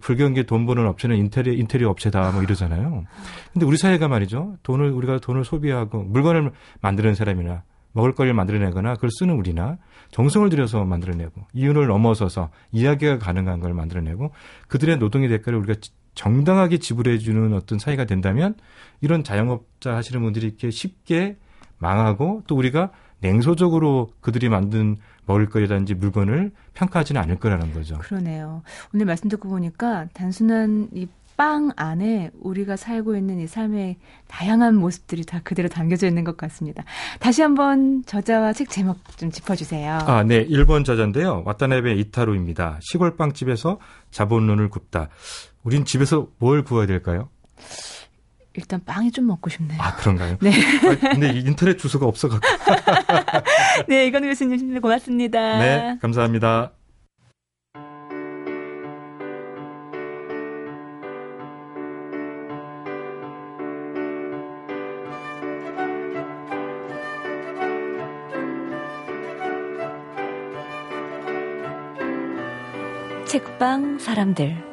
불경기에 0.00 0.44
돈 0.44 0.66
버는 0.66 0.86
업체는 0.86 1.16
인테리어, 1.16 1.54
인테리어 1.54 1.90
업체다 1.90 2.32
뭐 2.32 2.42
이러잖아요. 2.42 3.04
근데 3.52 3.66
우리 3.66 3.76
사회가 3.76 4.08
말이죠. 4.08 4.56
돈을, 4.62 4.90
우리가 4.90 5.18
돈을 5.18 5.44
소비하고 5.44 6.04
물건을 6.04 6.52
만드는 6.80 7.14
사람이나 7.14 7.64
먹을거리를 7.92 8.34
만들어내거나 8.34 8.94
그걸 8.94 9.10
쓰는 9.10 9.34
우리나 9.34 9.78
정성을 10.12 10.48
들여서 10.48 10.84
만들어내고 10.84 11.46
이윤을 11.52 11.86
넘어서서 11.86 12.50
이야기가 12.70 13.18
가능한 13.18 13.60
걸 13.60 13.74
만들어내고 13.74 14.32
그들의 14.68 14.96
노동의 14.98 15.28
대가를 15.28 15.58
우리가 15.58 15.78
정당하게 16.14 16.78
지불해주는 16.78 17.52
어떤 17.54 17.78
사회가 17.78 18.04
된다면 18.04 18.54
이런 19.00 19.24
자영업자 19.24 19.94
하시는 19.94 20.22
분들이 20.22 20.46
이렇게 20.46 20.70
쉽게 20.70 21.36
망하고 21.78 22.42
또 22.46 22.56
우리가 22.56 22.90
냉소적으로 23.20 24.10
그들이 24.20 24.48
만든 24.48 24.96
먹을거리라든지 25.26 25.94
물건을 25.94 26.52
평가하지는 26.74 27.20
않을 27.22 27.36
거라는 27.36 27.72
거죠. 27.72 27.98
그러네요. 27.98 28.62
오늘 28.94 29.06
말씀 29.06 29.28
듣고 29.28 29.48
보니까 29.48 30.06
단순한 30.14 30.88
이 30.94 31.06
빵 31.36 31.70
안에 31.76 32.30
우리가 32.40 32.76
살고 32.76 33.16
있는 33.16 33.40
이 33.40 33.46
삶의 33.46 33.96
다양한 34.28 34.76
모습들이 34.76 35.24
다 35.24 35.40
그대로 35.42 35.68
담겨져 35.68 36.06
있는 36.06 36.24
것 36.24 36.36
같습니다. 36.36 36.84
다시 37.18 37.42
한번 37.42 38.04
저자와 38.06 38.52
책 38.52 38.68
제목 38.68 38.98
좀 39.16 39.30
짚어주세요. 39.30 39.98
아, 40.06 40.22
네. 40.22 40.46
1번 40.46 40.84
저자인데요. 40.84 41.42
와타나베 41.44 41.94
이타루입니다. 41.94 42.78
시골 42.80 43.16
빵집에서 43.16 43.78
자본론을 44.10 44.68
굽다. 44.68 45.08
우린 45.64 45.84
집에서 45.84 46.28
뭘 46.38 46.62
구워야 46.62 46.86
될까요? 46.86 47.28
일단 48.54 48.80
빵이 48.84 49.12
좀 49.12 49.26
먹고 49.26 49.48
싶네요. 49.48 49.80
아, 49.80 49.96
그런가요? 49.96 50.36
네. 50.40 50.50
아, 50.50 50.96
근데 51.12 51.30
인터넷 51.38 51.78
주소가 51.78 52.06
없어갖고. 52.06 52.46
네, 53.88 54.06
이건 54.06 54.22
교수님 54.22 54.80
고맙습니다. 54.80 55.58
네, 55.58 55.98
감사합니다. 56.00 56.72
책방 73.26 73.98
사람들 73.98 74.71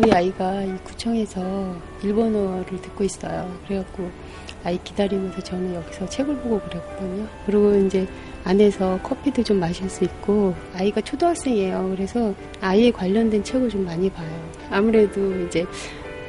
저희 0.00 0.12
아이가 0.12 0.62
이 0.62 0.74
구청에서 0.82 1.76
일본어를 2.02 2.80
듣고 2.80 3.04
있어요. 3.04 3.54
그래갖고 3.66 4.10
아이 4.64 4.78
기다리면서 4.82 5.42
저는 5.42 5.74
여기서 5.74 6.08
책을 6.08 6.36
보고 6.36 6.58
그랬거든요. 6.60 7.26
그리고 7.44 7.76
이제 7.76 8.06
안에서 8.44 8.98
커피도 9.02 9.42
좀 9.42 9.60
마실 9.60 9.90
수 9.90 10.04
있고 10.04 10.54
아이가 10.74 11.02
초등학생이에요. 11.02 11.92
그래서 11.94 12.34
아이에 12.62 12.90
관련된 12.90 13.44
책을 13.44 13.68
좀 13.68 13.84
많이 13.84 14.08
봐요. 14.08 14.28
아무래도 14.70 15.38
이제 15.42 15.66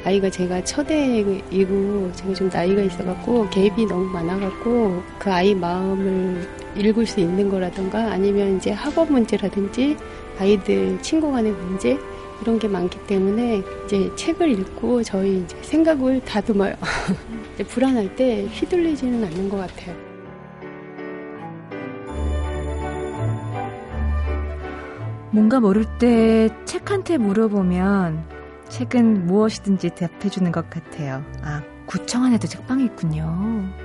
아이가 0.04 0.28
제가 0.28 0.62
첫애이고 0.64 2.12
제가 2.14 2.34
좀 2.34 2.50
나이가 2.52 2.82
있어갖고 2.82 3.46
갭이 3.46 3.88
너무 3.88 4.04
많아갖고 4.10 5.02
그 5.18 5.32
아이 5.32 5.54
마음을 5.54 6.46
읽을 6.76 7.06
수 7.06 7.20
있는 7.20 7.48
거라든가 7.48 8.12
아니면 8.12 8.56
이제 8.56 8.72
학업 8.72 9.10
문제라든지 9.10 9.96
아이들 10.38 11.00
친구 11.00 11.30
간의 11.30 11.52
문제 11.52 11.96
이런 12.42 12.58
게 12.58 12.66
많기 12.68 12.98
때문에 13.06 13.62
이제 13.84 14.10
책을 14.16 14.50
읽고 14.50 15.02
저희 15.04 15.38
이제 15.38 15.56
생각을 15.62 16.20
다듬어요. 16.24 16.74
불안할 17.68 18.14
때 18.16 18.44
휘둘리지는 18.46 19.24
않는 19.24 19.48
것 19.48 19.58
같아요. 19.58 19.96
뭔가 25.30 25.60
모를 25.60 25.86
때 25.98 26.50
책한테 26.66 27.16
물어보면 27.16 28.24
책은 28.68 29.26
무엇이든지 29.26 29.90
대답해주는 29.90 30.50
것 30.52 30.68
같아요. 30.68 31.24
아, 31.42 31.62
구청 31.86 32.24
안에도 32.24 32.46
책방이 32.48 32.84
있군요. 32.84 33.81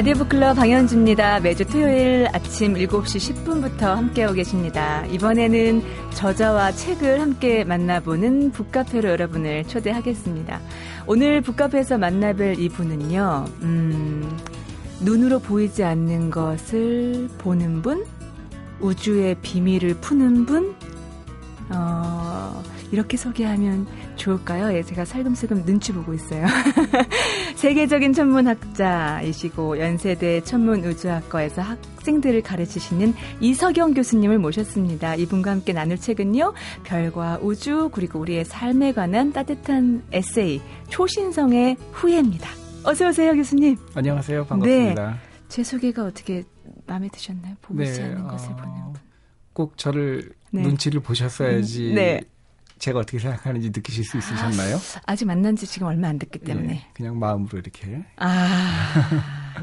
라디오 0.00 0.14
북클럽 0.14 0.56
방현주입니다. 0.56 1.40
매주 1.40 1.66
토요일 1.66 2.26
아침 2.32 2.72
7시 2.72 3.34
10분부터 3.44 3.80
함께하고 3.80 4.32
계십니다. 4.32 5.04
이번에는 5.04 5.82
저자와 6.14 6.72
책을 6.72 7.20
함께 7.20 7.64
만나보는 7.64 8.50
북카페로 8.52 9.10
여러분을 9.10 9.64
초대하겠습니다. 9.64 10.58
오늘 11.06 11.42
북카페에서 11.42 11.96
만나뵐 11.96 12.58
이분은요, 12.58 13.44
음, 13.60 14.38
눈으로 15.00 15.38
보이지 15.38 15.84
않는 15.84 16.30
것을 16.30 17.28
보는 17.36 17.82
분, 17.82 18.06
우주의 18.80 19.34
비밀을 19.42 19.96
푸는 20.00 20.46
분, 20.46 20.74
어, 21.68 22.62
이렇게 22.92 23.16
소개하면 23.16 23.86
좋을까요? 24.16 24.76
예, 24.76 24.82
제가 24.82 25.04
살금살금 25.04 25.64
눈치 25.64 25.92
보고 25.92 26.12
있어요. 26.12 26.46
세계적인 27.54 28.12
천문학자이시고 28.12 29.78
연세대 29.78 30.42
천문우주학과에서 30.42 31.62
학생들을 31.62 32.42
가르치시는 32.42 33.14
이석영 33.40 33.94
교수님을 33.94 34.38
모셨습니다. 34.38 35.14
이분과 35.14 35.50
함께 35.50 35.72
나눌 35.72 35.98
책은요. 35.98 36.54
별과 36.84 37.38
우주 37.42 37.90
그리고 37.92 38.18
우리의 38.18 38.44
삶에 38.44 38.92
관한 38.92 39.32
따뜻한 39.32 40.02
에세이 40.12 40.60
초신성의 40.88 41.76
후예입니다. 41.92 42.48
어서 42.84 43.08
오세요, 43.08 43.34
교수님. 43.34 43.76
안녕하세요. 43.94 44.46
반갑습니다. 44.46 45.10
네. 45.10 45.16
제 45.48 45.62
소개가 45.62 46.04
어떻게 46.04 46.44
마음에 46.86 47.08
드셨나요? 47.08 47.54
보이지 47.60 48.00
네, 48.00 48.06
않는 48.06 48.26
것을 48.26 48.52
어, 48.52 48.56
보는 48.56 48.92
분. 48.92 49.02
꼭 49.52 49.76
저를 49.76 50.32
네. 50.50 50.62
눈치를 50.62 51.02
음, 51.90 51.94
네. 51.94 52.20
제가 52.80 53.00
어떻게 53.00 53.18
생각하는지 53.18 53.68
느끼실 53.68 54.02
수 54.04 54.16
있으셨나요? 54.18 54.78
아직 55.06 55.26
만난 55.26 55.54
지 55.54 55.66
지금 55.66 55.86
얼마 55.86 56.08
안 56.08 56.18
됐기 56.18 56.38
때문에. 56.40 56.72
예, 56.74 56.82
그냥 56.94 57.18
마음으로 57.18 57.58
이렇게. 57.58 58.02
아, 58.16 58.94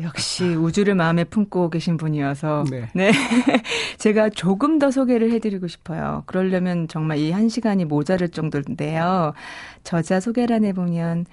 역시 0.04 0.46
우주를 0.46 0.94
마음에 0.94 1.24
품고 1.24 1.72
계신 1.72 1.98
분이어서. 1.98 2.66
네. 2.94 3.12
제가 3.98 4.30
조금 4.30 4.78
더 4.78 4.92
소개를 4.92 5.32
해드리고 5.32 5.68
싶어요. 5.68 6.24
그러려면 6.28 6.88
정말 6.88 7.18
이 7.18 7.32
한 7.32 7.50
시간이 7.50 7.86
모자랄 7.86 8.30
정도인데요. 8.30 9.34
저자 9.84 10.20
소개란에 10.20 10.72
보면 10.74 11.26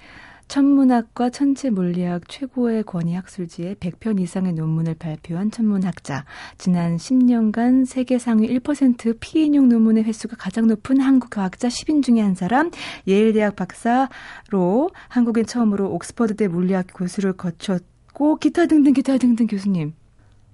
천문학과 0.47 1.29
천체 1.29 1.69
물리학 1.69 2.29
최고의 2.29 2.83
권위 2.83 3.13
학술지에 3.13 3.75
100편 3.75 4.19
이상의 4.19 4.53
논문을 4.53 4.95
발표한 4.95 5.51
천문학자. 5.51 6.25
지난 6.57 6.97
10년간 6.97 7.85
세계 7.85 8.19
상위 8.19 8.47
1% 8.47 9.17
피인용 9.19 9.69
논문의 9.69 10.03
횟수가 10.03 10.35
가장 10.37 10.67
높은 10.67 10.99
한국 11.01 11.29
과학자 11.31 11.67
10인 11.67 12.03
중에 12.03 12.21
한 12.21 12.35
사람. 12.35 12.71
예일대학 13.07 13.55
박사로 13.55 14.91
한국인 15.07 15.45
처음으로 15.45 15.91
옥스퍼드대 15.93 16.47
물리학 16.47 16.87
교수를 16.95 17.33
거쳤고 17.33 18.37
기타 18.37 18.67
등등 18.67 18.93
기타 18.93 19.17
등등 19.17 19.47
교수님. 19.47 19.93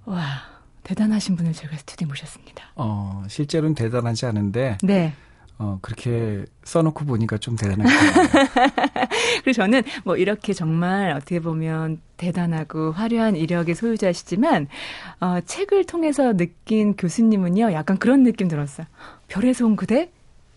와, 0.05 0.23
대단하신 0.83 1.35
분을 1.35 1.53
제가 1.53 1.77
스튜디오에 1.77 2.07
모셨습니다. 2.07 2.63
어, 2.75 3.23
실제로는 3.27 3.75
대단하지 3.75 4.25
않은데 4.25 4.77
네. 4.83 5.13
어, 5.61 5.77
그렇게 5.83 6.43
써놓고 6.63 7.05
보니까 7.05 7.37
좀 7.37 7.55
대단하네요. 7.55 7.87
그리고 9.43 9.53
저는 9.53 9.83
뭐 10.03 10.17
이렇게 10.17 10.53
정말 10.53 11.11
어떻게 11.11 11.39
보면 11.39 12.01
대단하고 12.17 12.91
화려한 12.91 13.35
이력의 13.35 13.75
소유자시지만 13.75 14.67
어, 15.19 15.39
책을 15.45 15.85
통해서 15.85 16.33
느낀 16.35 16.95
교수님은요 16.95 17.73
약간 17.73 17.97
그런 17.99 18.23
느낌 18.23 18.47
들었어요. 18.47 18.87
별에서 19.27 19.67
온 19.67 19.75
그대? 19.75 20.09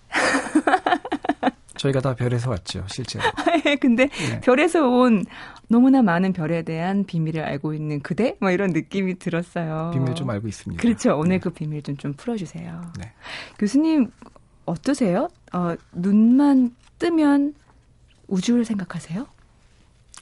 저희가 1.77 2.01
다 2.01 2.15
별에서 2.15 2.49
왔죠, 2.49 2.85
실제로. 2.89 3.25
근데 3.81 4.07
네. 4.09 4.41
별에서 4.41 4.89
온 4.89 5.27
너무나 5.69 6.01
많은 6.01 6.33
별에 6.33 6.63
대한 6.63 7.05
비밀을 7.05 7.43
알고 7.45 7.75
있는 7.75 8.01
그대? 8.01 8.37
뭐 8.41 8.51
이런 8.51 8.71
느낌이 8.71 9.19
들었어요. 9.19 9.91
비밀 9.93 10.15
좀 10.15 10.31
알고 10.31 10.49
있습니다. 10.49 10.81
그렇죠. 10.81 11.15
오늘 11.19 11.31
네. 11.31 11.39
그 11.41 11.51
비밀 11.51 11.83
좀 11.83 11.97
좀 11.99 12.15
풀어주세요. 12.15 12.93
네. 12.99 13.13
교수님 13.59 14.11
어떠세요? 14.67 15.29
어, 15.53 15.75
눈만 15.93 16.75
뜨면 16.99 17.55
우주를 18.29 18.65
생각하세요? 18.65 19.27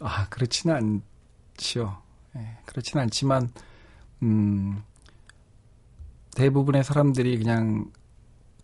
아, 0.00 0.26
그렇지는 0.28 1.00
않지요. 1.56 1.96
예, 2.36 2.58
그렇지는 2.66 3.02
않지만, 3.04 3.50
음, 4.22 4.82
대부분의 6.34 6.82
사람들이 6.82 7.38
그냥 7.38 7.90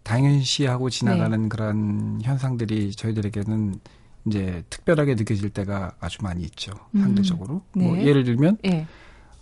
당연시하고 0.03 0.89
지나가는 0.91 1.43
네. 1.43 1.49
그런 1.49 2.21
현상들이 2.23 2.93
저희들에게는 2.93 3.79
이제 4.27 4.65
특별하게 4.71 5.15
느껴질 5.15 5.51
때가 5.51 5.93
아주 6.01 6.23
많이 6.23 6.43
있죠. 6.45 6.73
음, 6.95 7.03
상대적으로. 7.03 7.63
뭐 7.73 7.95
네. 7.97 8.07
예를 8.07 8.25
들면, 8.25 8.59
예. 8.65 8.87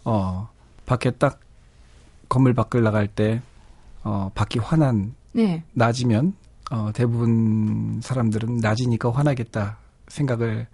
어, 0.04 0.48
밖에 0.84 1.12
딱 1.12 1.40
건물 2.28 2.52
밖을 2.54 2.82
나갈 2.82 3.06
때, 3.06 3.40
어, 4.02 4.30
밖이 4.34 4.58
환한, 4.62 5.14
네. 5.36 5.62
낮이면, 5.74 6.34
어, 6.70 6.90
대부분 6.94 8.00
사람들은 8.02 8.56
낮이니까 8.56 9.12
화나겠다 9.12 9.76
생각을 10.08 10.66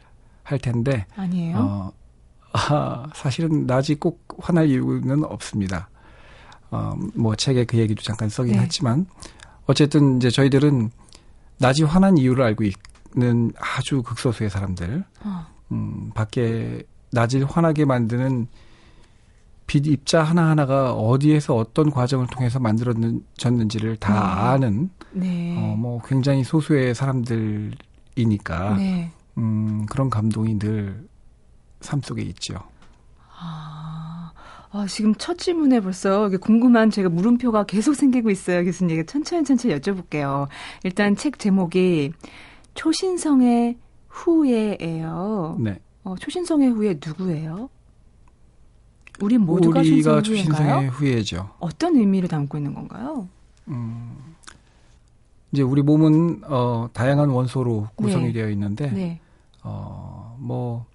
할 0.45 0.59
텐데, 0.59 1.05
아니에요. 1.17 1.57
어, 1.59 1.93
아, 2.55 3.09
사실은 3.15 3.67
낮이 3.67 3.97
꼭 3.97 4.23
화날 4.39 4.69
이유는 4.69 5.25
없습니다. 5.25 5.89
어, 6.71 6.95
뭐 7.15 7.35
책에 7.35 7.65
그 7.65 7.77
얘기도 7.77 8.03
잠깐 8.03 8.29
써긴 8.29 8.55
네. 8.55 8.61
했지만 8.61 9.07
어쨌든 9.67 10.17
이제 10.17 10.31
저희들은 10.31 10.91
낮이 11.59 11.83
화난 11.83 12.17
이유를 12.17 12.45
알고 12.45 12.65
있는 12.65 13.53
아주 13.59 14.03
극소수의 14.03 14.49
사람들, 14.49 15.05
어. 15.25 15.47
음, 15.73 16.11
밖에 16.15 16.83
낮을 17.11 17.45
환하게 17.45 17.85
만드는 17.85 18.47
빛 19.67 19.87
입자 19.87 20.23
하나하나가 20.23 20.93
어디에서 20.93 21.55
어떤 21.57 21.91
과정을 21.91 22.27
통해서 22.27 22.59
만들어졌는지를 22.59 23.97
다 23.97 24.13
네. 24.13 24.19
아는 24.19 24.91
네. 25.13 25.57
어, 25.57 25.77
뭐 25.77 26.01
굉장히 26.05 26.45
소수의 26.45 26.95
사람들이니까 26.95 28.77
네. 28.77 29.11
음, 29.39 29.87
그런 29.87 30.11
감동이 30.11 30.59
늘 30.59 31.13
삶 31.83 32.01
속에 32.01 32.23
있죠. 32.23 32.55
아, 33.39 34.33
아, 34.71 34.87
지금 34.89 35.15
첫 35.17 35.37
질문에 35.37 35.81
벌써 35.81 36.31
궁금한 36.41 36.91
제가 36.91 37.09
물음표가 37.09 37.65
계속 37.65 37.95
생기고 37.95 38.31
있어요, 38.31 38.65
교수님. 38.65 39.05
천천히 39.05 39.45
천천히 39.45 39.75
여쭤볼게요. 39.75 40.49
일단 40.85 41.17
책 41.17 41.39
제목이 41.39 42.13
초신성의 42.75 43.77
후예예요. 44.09 45.59
네. 45.61 45.79
어, 46.05 46.15
초신성의 46.17 46.71
후예 46.71 46.99
누구예요? 47.05 47.69
우리 49.23 49.39
모두가 49.39 49.81
우리가 49.81 50.21
후예인가요? 50.21 50.89
후예죠. 50.89 51.51
어떤 51.61 51.97
의미를 51.97 52.29
담고 52.29 52.59
있는 52.59 52.75
건가요? 52.75 53.29
이제 55.53 55.63
우리 55.63 55.83
몸은 55.83 56.43
어, 56.45 56.89
다양한 56.93 57.29
원소로 57.29 57.89
구성이 57.95 58.27
네. 58.27 58.33
되어 58.33 58.51
있는데 58.51 58.91
네. 58.91 59.21
어, 59.63 60.37
뭐 60.41 60.87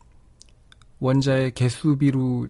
원자의 0.99 1.53
개수비로 1.53 2.47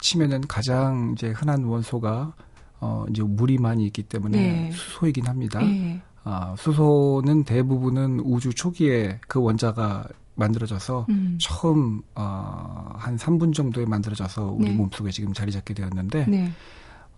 치면은 0.00 0.40
가장 0.42 1.14
이제 1.16 1.30
흔한 1.30 1.64
원소가 1.64 2.32
어, 2.80 3.04
이제 3.10 3.22
물이 3.22 3.58
많이 3.58 3.84
있기 3.86 4.04
때문에 4.04 4.38
네. 4.38 4.70
수소이긴 4.70 5.26
합니다. 5.26 5.58
네. 5.60 6.00
아, 6.22 6.54
수소는 6.56 7.44
대부분은 7.44 8.20
우주 8.20 8.54
초기에 8.54 9.18
그 9.26 9.40
원자가 9.40 10.06
만들어져서 10.38 11.06
음. 11.10 11.36
처음 11.40 12.02
어, 12.14 12.92
한 12.96 13.16
3분 13.16 13.52
정도에 13.52 13.84
만들어져서 13.84 14.52
우리 14.52 14.70
네. 14.70 14.74
몸속에 14.74 15.10
지금 15.10 15.32
자리 15.32 15.52
잡게 15.52 15.74
되었는데 15.74 16.26
네. 16.26 16.52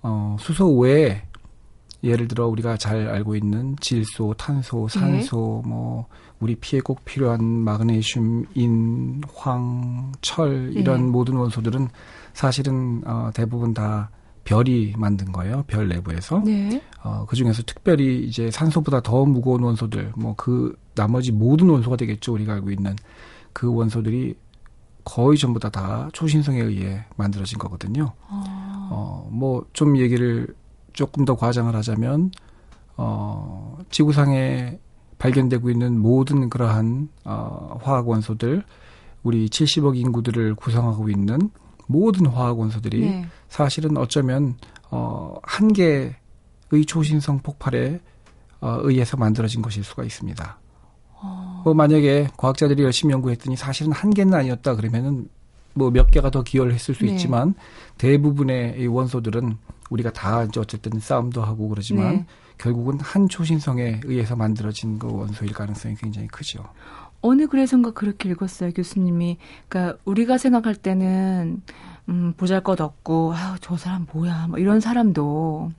어, 0.02 0.36
수소 0.40 0.78
외에 0.78 1.22
예를 2.02 2.28
들어 2.28 2.46
우리가 2.46 2.78
잘 2.78 3.08
알고 3.08 3.36
있는 3.36 3.76
질소, 3.78 4.34
탄소, 4.38 4.88
네. 4.88 4.98
산소, 4.98 5.62
뭐 5.66 6.06
우리 6.40 6.54
피에 6.54 6.80
꼭 6.80 7.04
필요한 7.04 7.44
마그네슘, 7.44 8.46
인, 8.54 9.20
황, 9.34 10.12
철 10.22 10.72
이런 10.72 11.06
네. 11.06 11.10
모든 11.10 11.36
원소들은 11.36 11.88
사실은 12.32 13.02
어, 13.04 13.30
대부분 13.34 13.74
다 13.74 14.10
별이 14.44 14.94
만든 14.96 15.32
거예요. 15.32 15.64
별 15.66 15.88
내부에서. 15.88 16.42
네. 16.44 16.82
어, 17.02 17.24
그 17.28 17.36
중에서 17.36 17.62
특별히 17.64 18.24
이제 18.26 18.50
산소보다 18.50 19.00
더 19.02 19.24
무거운 19.24 19.62
원소들, 19.62 20.12
뭐 20.16 20.34
그 20.36 20.76
나머지 20.94 21.32
모든 21.32 21.68
원소가 21.68 21.96
되겠죠. 21.96 22.32
우리가 22.34 22.54
알고 22.54 22.70
있는 22.70 22.96
그 23.52 23.72
원소들이 23.72 24.34
거의 25.04 25.38
전부 25.38 25.58
다 25.60 25.70
다 25.70 26.08
초신성에 26.12 26.60
의해 26.60 27.04
만들어진 27.16 27.58
거거든요. 27.58 28.12
아, 28.28 28.88
어, 28.90 29.28
뭐 29.30 29.64
좀 29.72 29.96
얘기를 29.98 30.48
조금 30.92 31.24
더 31.24 31.36
과장을 31.36 31.74
하자면 31.74 32.30
어, 32.96 33.78
지구상에 33.90 34.78
발견되고 35.18 35.70
있는 35.70 35.98
모든 36.00 36.48
그러한 36.50 37.08
어, 37.24 37.78
화학 37.82 38.08
원소들, 38.08 38.64
우리 39.22 39.48
70억 39.48 39.96
인구들을 39.96 40.54
구성하고 40.54 41.08
있는 41.10 41.50
모든 41.90 42.26
화학 42.26 42.58
원소들이 42.58 43.00
네. 43.00 43.26
사실은 43.48 43.96
어쩌면 43.96 44.56
어, 44.90 45.34
한 45.42 45.72
개의 45.72 46.14
초신성 46.86 47.40
폭발에 47.40 48.00
어, 48.60 48.78
의해서 48.82 49.16
만들어진 49.16 49.62
것일 49.62 49.84
수가 49.84 50.04
있습니다. 50.04 50.58
어, 51.22 51.62
뭐 51.64 51.74
만약에 51.74 52.28
과학자들이 52.36 52.82
열심히 52.82 53.12
연구했더니 53.12 53.56
사실은 53.56 53.92
한 53.92 54.10
개는 54.10 54.32
아니었다 54.34 54.76
그러면은 54.76 55.28
뭐 55.74 55.90
몇 55.90 56.10
개가 56.10 56.30
더 56.30 56.42
기여를 56.42 56.74
했을 56.74 56.94
수 56.94 57.04
네. 57.04 57.12
있지만 57.12 57.54
대부분의 57.98 58.80
이 58.80 58.86
원소들은 58.86 59.56
우리가 59.90 60.12
다 60.12 60.44
이제 60.44 60.60
어쨌든 60.60 61.00
싸움도 61.00 61.42
하고 61.42 61.68
그러지만 61.68 62.14
네. 62.14 62.26
결국은 62.60 63.00
한 63.00 63.26
초신성에 63.26 64.02
의해서 64.04 64.36
만들어진 64.36 64.98
그 64.98 65.10
원소일 65.10 65.54
가능성이 65.54 65.94
굉장히 65.94 66.28
크죠. 66.28 66.62
어느 67.22 67.46
글에선가 67.46 67.92
그렇게 67.92 68.28
읽었어요, 68.28 68.72
교수님이. 68.72 69.38
그러니까 69.66 69.98
우리가 70.04 70.36
생각할 70.36 70.74
때는 70.74 71.62
음, 72.10 72.34
보잘것 72.36 72.80
없고 72.80 73.32
아우 73.34 73.56
저 73.62 73.78
사람 73.78 74.06
뭐야, 74.12 74.48
뭐 74.48 74.58
이런 74.58 74.80
사람도 74.80 75.72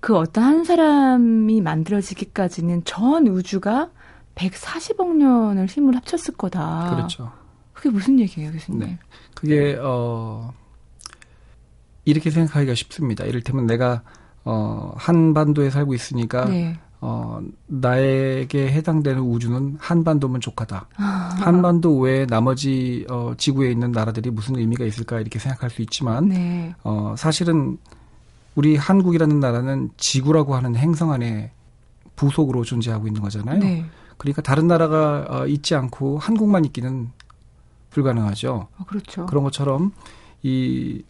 그 0.00 0.16
어떤 0.16 0.44
한 0.44 0.64
사람이 0.64 1.60
만들어지기까지는 1.60 2.84
전 2.84 3.26
우주가 3.26 3.90
140억 4.34 5.14
년을 5.14 5.66
힘을 5.66 5.94
합쳤을 5.96 6.34
거다. 6.36 6.94
그렇죠. 6.94 7.32
그게 7.74 7.90
무슨 7.90 8.18
얘기예요, 8.18 8.50
교수님? 8.52 8.80
네. 8.80 8.98
그게 9.34 9.78
어 9.78 10.54
이렇게 12.06 12.30
생각하기가 12.30 12.74
쉽습니다. 12.74 13.24
이를테면 13.24 13.66
내가 13.66 14.02
어 14.50 14.94
한반도에 14.96 15.68
살고 15.68 15.92
있으니까 15.92 16.46
네. 16.46 16.78
어 17.02 17.38
나에게 17.66 18.72
해당되는 18.72 19.20
우주는 19.20 19.76
한반도면 19.78 20.40
족하다. 20.40 20.86
한반도 20.94 21.98
외에 21.98 22.24
나머지 22.24 23.04
어 23.10 23.34
지구에 23.36 23.70
있는 23.70 23.92
나라들이 23.92 24.30
무슨 24.30 24.56
의미가 24.56 24.86
있을까 24.86 25.20
이렇게 25.20 25.38
생각할 25.38 25.68
수 25.68 25.82
있지만 25.82 26.30
네. 26.30 26.74
어 26.82 27.14
사실은 27.18 27.76
우리 28.54 28.74
한국이라는 28.74 29.38
나라는 29.38 29.90
지구라고 29.98 30.54
하는 30.54 30.74
행성 30.76 31.12
안에 31.12 31.52
부속으로 32.16 32.64
존재하고 32.64 33.06
있는 33.06 33.20
거잖아요. 33.20 33.60
네. 33.60 33.84
그러니까 34.16 34.40
다른 34.40 34.66
나라가 34.66 35.26
어, 35.28 35.46
있지 35.46 35.74
않고 35.74 36.18
한국만 36.18 36.64
있기는 36.64 37.10
불가능하죠. 37.90 38.68
어, 38.76 38.84
그렇죠. 38.86 39.26
그런 39.26 39.44
것처럼 39.44 39.92
이 40.42 41.02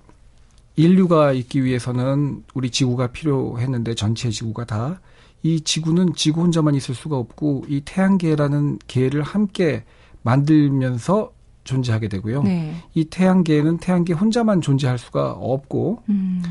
인류가 0.79 1.33
있기 1.33 1.65
위해서는 1.65 2.45
우리 2.55 2.71
지구가 2.71 3.09
필요했는데 3.09 3.95
전체 3.95 4.31
지구가 4.31 4.65
다 4.65 5.01
이 5.43 5.61
지구는 5.61 6.15
지구 6.15 6.43
혼자만 6.43 6.75
있을 6.75 6.95
수가 6.95 7.17
없고 7.17 7.65
이 7.69 7.83
태양계라는 7.85 8.79
계를 8.87 9.23
함께 9.23 9.85
만들면서 10.23 11.33
존재하게 11.65 12.09
되고요. 12.09 12.43
네. 12.43 12.75
이 12.95 13.05
태양계는 13.05 13.79
태양계 13.79 14.15
혼자만 14.15 14.61
존재할 14.61 14.99
수가 14.99 15.33
없고 15.33 16.03
음. 16.09 16.43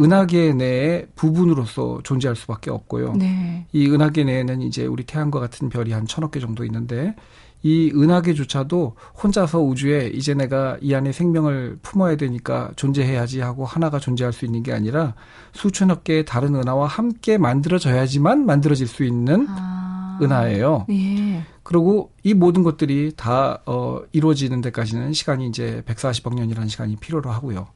은하계 0.00 0.54
내의 0.54 1.06
부분으로서 1.14 2.00
존재할 2.02 2.34
수밖에 2.36 2.70
없고요. 2.70 3.14
네. 3.14 3.66
이 3.72 3.88
은하계 3.88 4.24
내에는 4.24 4.62
이제 4.62 4.86
우리 4.86 5.04
태양과 5.04 5.40
같은 5.40 5.68
별이 5.68 5.92
한 5.92 6.06
천억 6.06 6.30
개 6.30 6.40
정도 6.40 6.64
있는데 6.64 7.14
이 7.62 7.92
은하계조차도 7.94 8.96
혼자서 9.22 9.60
우주에 9.60 10.10
이제 10.14 10.32
내가 10.32 10.78
이 10.80 10.94
안에 10.94 11.12
생명을 11.12 11.78
품어야 11.82 12.16
되니까 12.16 12.70
존재해야지 12.76 13.40
하고 13.40 13.66
하나가 13.66 13.98
존재할 13.98 14.32
수 14.32 14.46
있는 14.46 14.62
게 14.62 14.72
아니라 14.72 15.14
수천억 15.52 16.04
개의 16.04 16.24
다른 16.24 16.54
은하와 16.54 16.86
함께 16.86 17.36
만들어져야지만 17.36 18.46
만들어질 18.46 18.86
수 18.86 19.04
있는 19.04 19.46
아. 19.48 20.18
은하예요. 20.22 20.86
예. 20.90 21.42
그리고 21.62 22.10
이 22.22 22.34
모든 22.34 22.62
것들이 22.62 23.12
다 23.16 23.60
어, 23.66 24.00
이루어지는 24.12 24.60
데까지는 24.60 25.12
시간이 25.12 25.46
이제 25.46 25.82
140억 25.86 26.34
년이라는 26.34 26.68
시간이 26.68 26.96
필요로 26.96 27.30
하고요. 27.30 27.68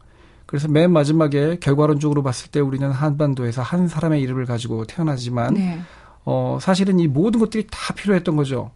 그래서 0.47 0.69
맨 0.69 0.93
마지막에 0.93 1.59
결과론적으로 1.61 2.23
봤을 2.23 2.51
때 2.51 2.61
우리는 2.61 2.91
한반도에서 2.91 3.63
한 3.63 3.89
사람의 3.89 4.21
이름을 4.23 4.45
가지고 4.47 4.85
태어나지만 4.85 5.55
네. 5.55 5.81
어, 6.25 6.59
사실은 6.61 7.01
이 7.01 7.07
모든 7.07 7.41
것들이 7.41 7.67
다 7.71 7.95
필요했던 7.95 8.37
거죠. 8.37 8.71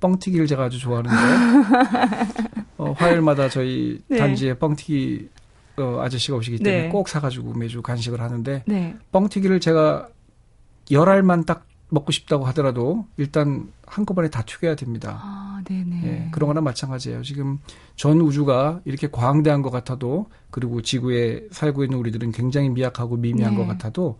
뻥튀기를 0.00 0.46
제가 0.46 0.64
아주 0.64 0.78
좋아하는데, 0.78 1.16
어, 2.78 2.92
화요일마다 2.96 3.48
저희 3.48 4.00
네. 4.08 4.18
단지에 4.18 4.54
뻥튀기 4.54 5.28
어, 5.78 6.00
아저씨가 6.00 6.36
오시기 6.36 6.58
때문에 6.58 6.84
네. 6.84 6.88
꼭 6.88 7.08
사가지고 7.08 7.54
매주 7.54 7.82
간식을 7.82 8.20
하는데, 8.20 8.62
네. 8.66 8.96
뻥튀기를 9.12 9.60
제가 9.60 10.08
열알만 10.90 11.44
딱 11.44 11.66
먹고 11.90 12.12
싶다고 12.12 12.44
하더라도 12.46 13.06
일단 13.16 13.72
한꺼번에 13.86 14.28
다 14.28 14.42
튀겨야 14.42 14.76
됩니다. 14.76 15.20
아, 15.22 15.62
네네. 15.64 16.02
예, 16.04 16.28
그런 16.32 16.48
거나 16.48 16.60
마찬가지예요. 16.60 17.22
지금 17.22 17.58
전 17.96 18.20
우주가 18.20 18.80
이렇게 18.84 19.08
광대한 19.10 19.62
것 19.62 19.70
같아도 19.70 20.26
그리고 20.50 20.82
지구에 20.82 21.46
살고 21.50 21.84
있는 21.84 21.98
우리들은 21.98 22.32
굉장히 22.32 22.68
미약하고 22.68 23.16
미미한 23.16 23.54
네. 23.54 23.58
것 23.58 23.66
같아도 23.66 24.18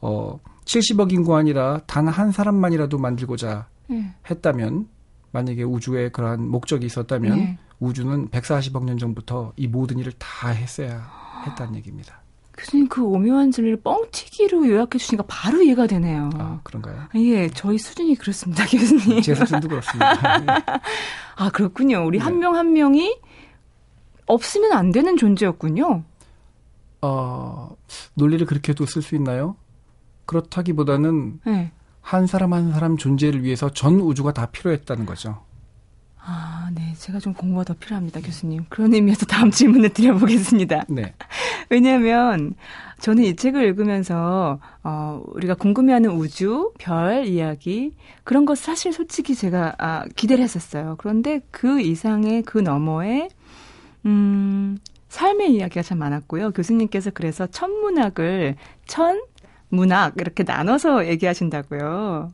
어 0.00 0.38
70억 0.64 1.12
인구 1.12 1.34
아니라 1.36 1.80
단 1.86 2.08
한 2.08 2.30
사람만이라도 2.30 2.98
만들고자 2.98 3.68
네. 3.88 4.14
했다면 4.30 4.88
만약에 5.32 5.62
우주에 5.62 6.10
그러한 6.10 6.46
목적이 6.48 6.86
있었다면 6.86 7.38
네. 7.38 7.58
우주는 7.80 8.28
140억 8.28 8.84
년 8.84 8.98
전부터 8.98 9.52
이 9.56 9.66
모든 9.66 9.98
일을 9.98 10.12
다 10.18 10.48
했어야 10.50 11.10
했다는 11.46 11.76
얘기입니다. 11.76 12.22
교수님 12.58 12.88
그 12.88 13.04
오묘한 13.04 13.52
진리를 13.52 13.80
뻥튀기로 13.82 14.68
요약해 14.68 14.98
주시니까 14.98 15.24
바로 15.28 15.62
이해가 15.62 15.86
되네요. 15.86 16.28
아, 16.34 16.60
그런가요? 16.64 17.04
예, 17.14 17.48
저희 17.50 17.78
수준이 17.78 18.16
그렇습니다, 18.16 18.66
교수님. 18.66 19.22
제 19.22 19.34
수준도 19.34 19.68
그렇습니다. 19.68 20.18
아, 21.36 21.50
그렇군요. 21.50 22.04
우리 22.04 22.18
네. 22.18 22.24
한명한 22.24 22.72
명이 22.72 23.20
없으면 24.26 24.72
안 24.72 24.90
되는 24.90 25.16
존재였군요. 25.16 26.02
어, 27.00 27.76
논리를 28.14 28.44
그렇게도 28.44 28.86
쓸 28.86 29.02
수 29.02 29.14
있나요? 29.14 29.56
그렇다기보다는 30.26 31.40
네. 31.46 31.72
한 32.00 32.26
사람 32.26 32.52
한 32.52 32.72
사람 32.72 32.96
존재를 32.96 33.44
위해서 33.44 33.70
전 33.70 34.00
우주가 34.00 34.32
다 34.32 34.46
필요했다는 34.46 35.06
거죠. 35.06 35.42
아, 36.18 36.57
네. 36.74 36.94
제가 36.98 37.18
좀 37.18 37.34
공부가 37.34 37.64
더 37.64 37.74
필요합니다, 37.74 38.20
교수님. 38.20 38.64
그런 38.68 38.94
의미에서 38.94 39.26
다음 39.26 39.50
질문을 39.50 39.90
드려보겠습니다. 39.90 40.84
네. 40.88 41.14
왜냐하면 41.70 42.54
저는 43.00 43.24
이 43.24 43.36
책을 43.36 43.62
읽으면서 43.64 44.58
어, 44.82 45.22
우리가 45.26 45.54
궁금해하는 45.54 46.10
우주, 46.10 46.72
별 46.78 47.26
이야기 47.26 47.94
그런 48.24 48.44
것 48.44 48.58
사실 48.58 48.92
솔직히 48.92 49.34
제가 49.34 49.74
아, 49.78 50.04
기대를 50.16 50.42
했었어요. 50.42 50.96
그런데 50.98 51.40
그 51.50 51.80
이상의 51.80 52.42
그 52.42 52.58
너머에 52.58 53.28
음, 54.06 54.78
삶의 55.08 55.54
이야기가 55.54 55.82
참 55.82 55.98
많았고요. 55.98 56.52
교수님께서 56.52 57.10
그래서 57.10 57.46
천문학을 57.46 58.56
천 58.86 59.22
문학 59.68 60.14
이렇게 60.16 60.42
나눠서 60.42 61.08
얘기하신다고요. 61.08 62.32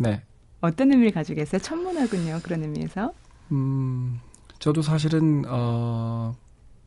네. 0.00 0.22
어떤 0.60 0.92
의미를 0.92 1.12
가지고 1.12 1.36
계세요? 1.36 1.60
천문학은요, 1.60 2.40
그런 2.42 2.62
의미에서? 2.62 3.12
음, 3.52 4.18
저도 4.58 4.82
사실은, 4.82 5.44
어, 5.46 6.34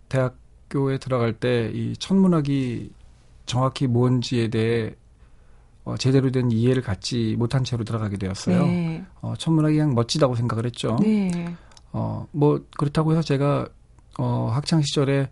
대학교에 0.09 0.97
들어갈 0.97 1.33
때 1.33 1.71
이 1.73 1.93
천문학이 1.97 2.91
정확히 3.45 3.87
뭔지에 3.87 4.47
대해 4.49 4.95
어, 5.83 5.95
제대로 5.97 6.31
된 6.31 6.49
이해를 6.51 6.81
갖지 6.81 7.35
못한 7.37 7.63
채로 7.63 7.83
들어가게 7.83 8.17
되었어요. 8.17 8.65
네. 8.65 9.05
어, 9.21 9.35
천문학이 9.37 9.75
그냥 9.75 9.93
멋지다고 9.93 10.33
생각을 10.35 10.65
했죠. 10.65 10.97
네. 10.99 11.29
어, 11.91 12.27
뭐, 12.31 12.59
그렇다고 12.77 13.11
해서 13.11 13.21
제가, 13.21 13.67
어, 14.17 14.49
학창 14.51 14.81
시절에 14.81 15.29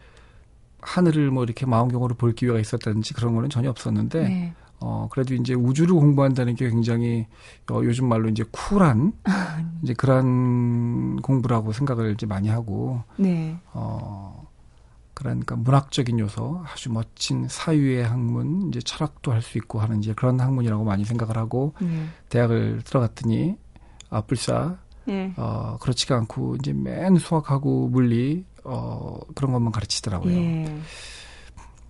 하늘을 0.82 1.32
뭐 1.32 1.44
이렇게 1.44 1.66
망원경으로 1.66 2.16
볼 2.16 2.34
기회가 2.34 2.60
있었다든지 2.60 3.14
그런 3.16 3.34
거는 3.34 3.50
전혀 3.50 3.70
없었는데, 3.72 4.24
네. 4.28 4.54
어, 4.86 5.08
그래도 5.10 5.34
이제 5.34 5.54
우주를 5.54 5.96
공부한다는 5.96 6.56
게 6.56 6.70
굉장히, 6.70 7.26
어, 7.72 7.80
요즘 7.84 8.10
말로 8.10 8.28
이제 8.28 8.44
쿨한, 8.52 9.14
이제 9.82 9.94
그런 9.94 11.22
공부라고 11.22 11.72
생각을 11.72 12.12
이제 12.12 12.26
많이 12.26 12.50
하고, 12.50 13.02
네. 13.16 13.58
어, 13.72 14.46
그러니까 15.14 15.56
문학적인 15.56 16.20
요소, 16.20 16.64
아주 16.66 16.92
멋진 16.92 17.48
사유의 17.48 18.04
학문, 18.06 18.68
이제 18.68 18.82
철학도 18.82 19.32
할 19.32 19.42
수 19.42 19.58
있고 19.58 19.80
하는 19.80 20.00
이제 20.00 20.14
그런 20.14 20.38
학문이라고 20.42 20.84
많이 20.84 21.06
생각을 21.06 21.38
하고, 21.38 21.74
네. 21.80 22.06
대학을 22.28 22.82
들어갔더니, 22.84 23.56
아, 24.10 24.20
불사, 24.20 24.76
네. 25.06 25.34
어, 25.38 25.78
그렇지가 25.80 26.18
않고, 26.18 26.58
이제 26.58 26.74
맨 26.74 27.16
수학하고 27.16 27.88
물리, 27.88 28.44
어, 28.66 29.18
그런 29.34 29.54
것만 29.54 29.72
가르치더라고요. 29.72 30.34
예. 30.34 30.78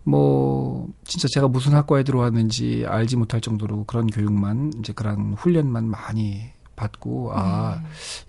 뭐 0.04 0.88
진짜 1.06 1.28
제가 1.34 1.48
무슨 1.48 1.74
학과에 1.74 2.04
들어왔는지 2.04 2.86
알지 2.88 3.16
못할 3.16 3.42
정도로 3.42 3.86
그런 3.86 4.08
교육만 4.08 4.74
이제 4.80 4.94
그런 4.94 5.34
훈련만 5.34 5.86
많이 5.86 6.52
받고 6.76 7.32
아 7.34 7.82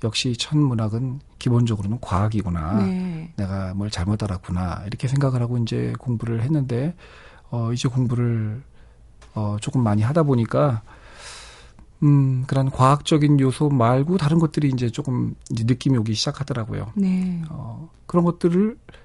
역시 0.04 0.36
천문학은 0.36 1.20
기본적으로는 1.38 1.98
과학이구나 2.00 2.84
네. 2.84 3.32
내가 3.36 3.74
뭘 3.74 3.90
잘못 3.90 4.22
알았구나 4.22 4.84
이렇게 4.86 5.08
생각을 5.08 5.42
하고 5.42 5.58
이제 5.58 5.94
공부를 5.98 6.42
했는데 6.42 6.94
어 7.50 7.72
이제 7.72 7.88
공부를 7.88 8.62
어 9.34 9.56
조금 9.60 9.82
많이 9.82 10.02
하다 10.02 10.24
보니까 10.24 10.82
음 12.02 12.44
그런 12.46 12.70
과학적인 12.70 13.40
요소 13.40 13.70
말고 13.70 14.18
다른 14.18 14.38
것들이 14.38 14.68
이제 14.68 14.90
조금 14.90 15.34
이제 15.50 15.64
느낌이 15.66 15.96
오기 15.98 16.14
시작하더라고요. 16.14 16.92
네. 16.96 17.42
어 17.48 17.88
그런 18.06 18.24
것들을 18.24 18.76
그 18.86 19.03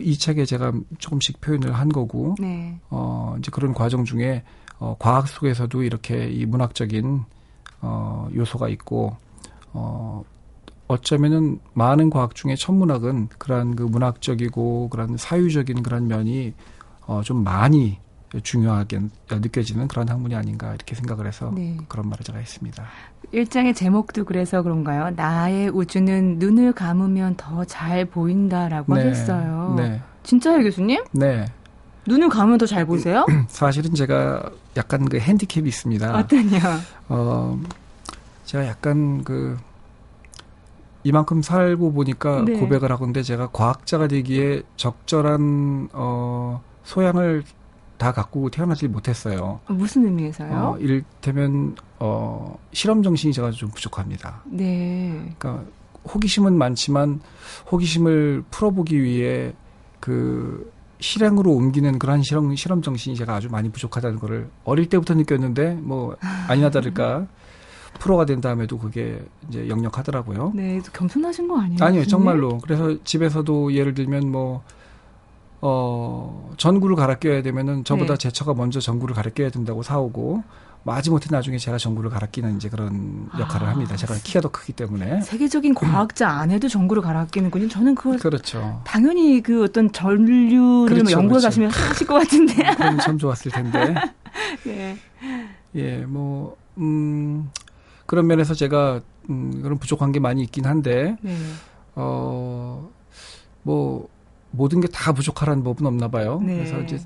이 0.00 0.16
책에 0.16 0.44
제가 0.44 0.72
조금씩 0.98 1.40
표현을 1.40 1.72
한 1.72 1.88
거고 1.88 2.34
네. 2.38 2.78
어, 2.90 3.36
이제 3.38 3.50
그런 3.50 3.74
과정 3.74 4.04
중에 4.04 4.42
어, 4.78 4.96
과학 4.98 5.28
속에서도 5.28 5.82
이렇게 5.82 6.28
이 6.28 6.46
문학적인 6.46 7.22
어, 7.80 8.28
요소가 8.34 8.68
있고 8.68 9.16
어, 9.72 10.22
어쩌면은 10.86 11.60
많은 11.74 12.10
과학 12.10 12.34
중에 12.34 12.54
천문학은 12.56 13.28
그러한 13.38 13.76
그 13.76 13.82
문학적이고 13.82 14.88
그런 14.88 15.16
사유적인 15.16 15.82
그런 15.82 16.08
면이 16.08 16.54
어, 17.06 17.22
좀 17.22 17.44
많이 17.44 17.98
중요하게 18.42 19.00
느껴지는 19.30 19.88
그런 19.88 20.08
학문이 20.08 20.34
아닌가 20.34 20.74
이렇게 20.74 20.94
생각을 20.94 21.26
해서 21.26 21.50
네. 21.54 21.76
그런 21.88 22.08
말을 22.08 22.24
제가 22.24 22.38
했습니다. 22.38 22.84
일장의 23.32 23.74
제목도 23.74 24.24
그래서 24.24 24.62
그런가요? 24.62 25.10
나의 25.16 25.68
우주는 25.70 26.38
눈을 26.38 26.72
감으면 26.72 27.36
더 27.36 27.64
잘 27.64 28.04
보인다라고 28.04 28.94
하셨어요. 28.94 29.74
네. 29.78 30.00
진짜요, 30.24 30.62
교수님? 30.62 31.02
네. 31.12 31.46
눈을 32.06 32.28
감으면 32.28 32.58
더 32.58 32.66
잘 32.66 32.84
보세요? 32.86 33.26
사실은 33.48 33.94
제가 33.94 34.50
약간 34.76 35.06
그 35.08 35.18
핸디캡이 35.18 35.66
있습니다. 35.68 36.16
어떠냐? 36.18 36.58
어, 37.08 37.58
제가 38.44 38.66
약간 38.66 39.24
그, 39.24 39.58
이만큼 41.04 41.42
살고 41.42 41.92
보니까 41.92 42.42
네. 42.44 42.54
고백을 42.54 42.90
하건데 42.92 43.22
제가 43.22 43.48
과학자가 43.52 44.08
되기에 44.08 44.62
적절한, 44.76 45.90
어, 45.92 46.62
소양을 46.84 47.44
다 47.98 48.12
갖고 48.12 48.48
태어나지 48.48 48.88
못했어요. 48.88 49.60
무슨 49.66 50.06
의미에서요? 50.06 50.52
어, 50.52 50.78
이를테면, 50.78 51.74
어, 51.98 52.56
실험 52.72 53.02
정신이 53.02 53.32
제가 53.32 53.50
좀 53.50 53.70
부족합니다. 53.70 54.42
네. 54.46 55.34
그러니까 55.38 55.64
호기심은 56.12 56.56
많지만 56.56 57.20
호기심을 57.70 58.44
풀어보기 58.50 59.02
위해 59.02 59.52
그 60.00 60.72
실행으로 61.00 61.52
옮기는 61.52 61.98
그러한 61.98 62.22
실험, 62.22 62.54
실험 62.56 62.82
정신이 62.82 63.16
제가 63.16 63.34
아주 63.34 63.48
많이 63.50 63.70
부족하다는 63.70 64.18
거를 64.18 64.48
어릴 64.64 64.88
때부터 64.88 65.14
느꼈는데 65.14 65.74
뭐 65.74 66.16
아니나 66.48 66.70
다를까 66.70 67.26
프로가 67.98 68.26
된 68.26 68.40
다음에도 68.40 68.78
그게 68.78 69.20
이제 69.48 69.68
역력하더라고요. 69.68 70.52
네, 70.54 70.80
겸손하신 70.92 71.48
거 71.48 71.60
아니에요? 71.60 71.84
아니요? 71.84 72.04
정말로. 72.06 72.58
그래서 72.58 72.96
집에서도 73.02 73.74
예를 73.74 73.94
들면 73.94 74.30
뭐, 74.30 74.62
어, 75.60 76.52
전구를 76.56 76.96
갈아 76.96 77.14
껴야 77.14 77.42
되면은 77.42 77.84
저보다 77.84 78.14
네. 78.14 78.18
제 78.18 78.30
처가 78.30 78.54
먼저 78.54 78.80
전구를 78.80 79.14
갈아 79.14 79.30
껴야 79.30 79.50
된다고 79.50 79.82
사오고, 79.82 80.42
마지못해 80.84 81.28
나중에 81.30 81.58
제가 81.58 81.76
전구를 81.76 82.08
갈아 82.08 82.26
끼는 82.28 82.56
이제 82.56 82.68
그런 82.68 83.28
역할을 83.38 83.66
아. 83.66 83.70
합니다. 83.72 83.96
제가 83.96 84.14
키가 84.22 84.40
더 84.40 84.50
크기 84.50 84.72
때문에. 84.72 85.20
세계적인 85.20 85.74
과학자 85.76 86.30
안 86.30 86.50
해도 86.50 86.68
전구를 86.68 87.02
갈아 87.02 87.26
끼는군요. 87.26 87.68
저는 87.68 87.94
그걸 87.94 88.18
그렇죠. 88.18 88.80
당연히 88.84 89.42
그 89.42 89.64
어떤 89.64 89.92
전류를 89.92 90.58
뭐 90.58 90.86
그렇죠, 90.86 91.10
연구해 91.10 91.40
그렇죠. 91.40 91.46
가시면 91.46 91.70
하실 91.70 92.06
것 92.06 92.14
같은데. 92.14 92.54
그럼 92.76 92.98
참 92.98 93.18
좋았을 93.18 93.50
텐데. 93.50 93.94
네. 94.64 94.96
예, 95.74 95.98
뭐, 96.06 96.56
음, 96.78 97.50
그런 98.06 98.26
면에서 98.26 98.54
제가, 98.54 99.00
음, 99.28 99.60
그런 99.62 99.78
부족한 99.78 100.12
게 100.12 100.20
많이 100.20 100.42
있긴 100.42 100.64
한데, 100.64 101.16
네. 101.20 101.36
어, 101.96 102.88
뭐, 103.62 104.08
모든 104.50 104.80
게 104.80 104.88
다 104.88 105.12
부족하라는 105.12 105.62
법은 105.62 105.86
없나 105.86 106.08
봐요. 106.08 106.40
네. 106.42 106.56
그래서 106.56 106.80
이제 106.80 106.98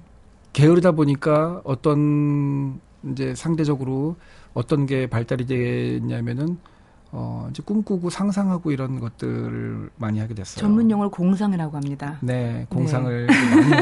게으르다 0.53 0.93
보니까 0.93 1.61
어떤 1.65 2.81
이제 3.11 3.35
상대적으로 3.35 4.17
어떤 4.55 4.87
게 4.87 5.07
발달이 5.09 5.47
됐냐면은 5.47 6.59
어, 7.15 7.47
이제 7.51 7.63
꿈꾸고 7.63 8.09
상상하고 8.09 8.71
이런 8.71 8.99
것들을 8.99 9.91
많이 9.97 10.19
하게 10.19 10.33
됐어요. 10.35 10.63
전문 10.63 10.91
용어를 10.91 11.11
공상이라고 11.11 11.77
합니다. 11.77 12.17
네, 12.23 12.65
공상을 12.71 13.27
많이 13.27 13.73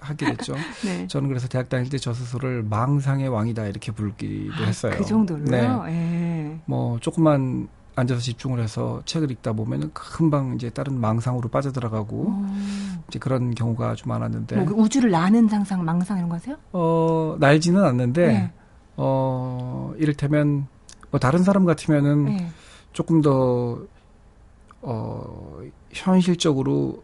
하게- 0.00 0.26
됐죠. 0.26 0.54
네. 0.84 1.06
저는 1.06 1.28
그래서 1.28 1.46
대학 1.46 1.68
다닐 1.68 1.88
때 1.88 1.98
저 1.98 2.12
스스로를 2.12 2.64
망상의 2.64 3.28
왕이다 3.28 3.66
이렇게 3.66 3.92
부르기도 3.92 4.64
했어요. 4.64 4.94
그 4.96 5.04
정도로요? 5.04 5.84
네. 5.84 5.92
예. 5.92 6.58
뭐 6.64 6.98
조금만 6.98 7.68
앉아서 7.96 8.20
집중을 8.20 8.60
해서 8.60 9.02
책을 9.04 9.30
읽다 9.30 9.52
보면은 9.52 9.90
금방 9.94 10.54
이제 10.56 10.68
다른 10.70 11.00
망상으로 11.00 11.48
빠져들어가고 11.48 12.26
어, 12.28 13.02
이제 13.08 13.18
그런 13.18 13.54
경우가 13.54 13.94
좀 13.94 14.08
많았는데 14.08 14.56
뭐, 14.56 14.64
그 14.64 14.74
우주를 14.74 15.10
나는 15.10 15.48
상상, 15.48 15.84
망상 15.84 16.16
이런 16.18 16.28
거 16.28 16.34
하세요? 16.36 16.56
어 16.72 17.36
날지는 17.38 17.84
않는데 17.84 18.26
네. 18.26 18.52
어 18.96 19.92
이를테면 19.98 20.66
뭐 21.10 21.20
다른 21.20 21.42
사람 21.44 21.64
같으면은 21.64 22.24
네. 22.24 22.48
조금 22.92 23.20
더 23.22 23.78
어, 24.82 25.60
현실적으로 25.92 27.02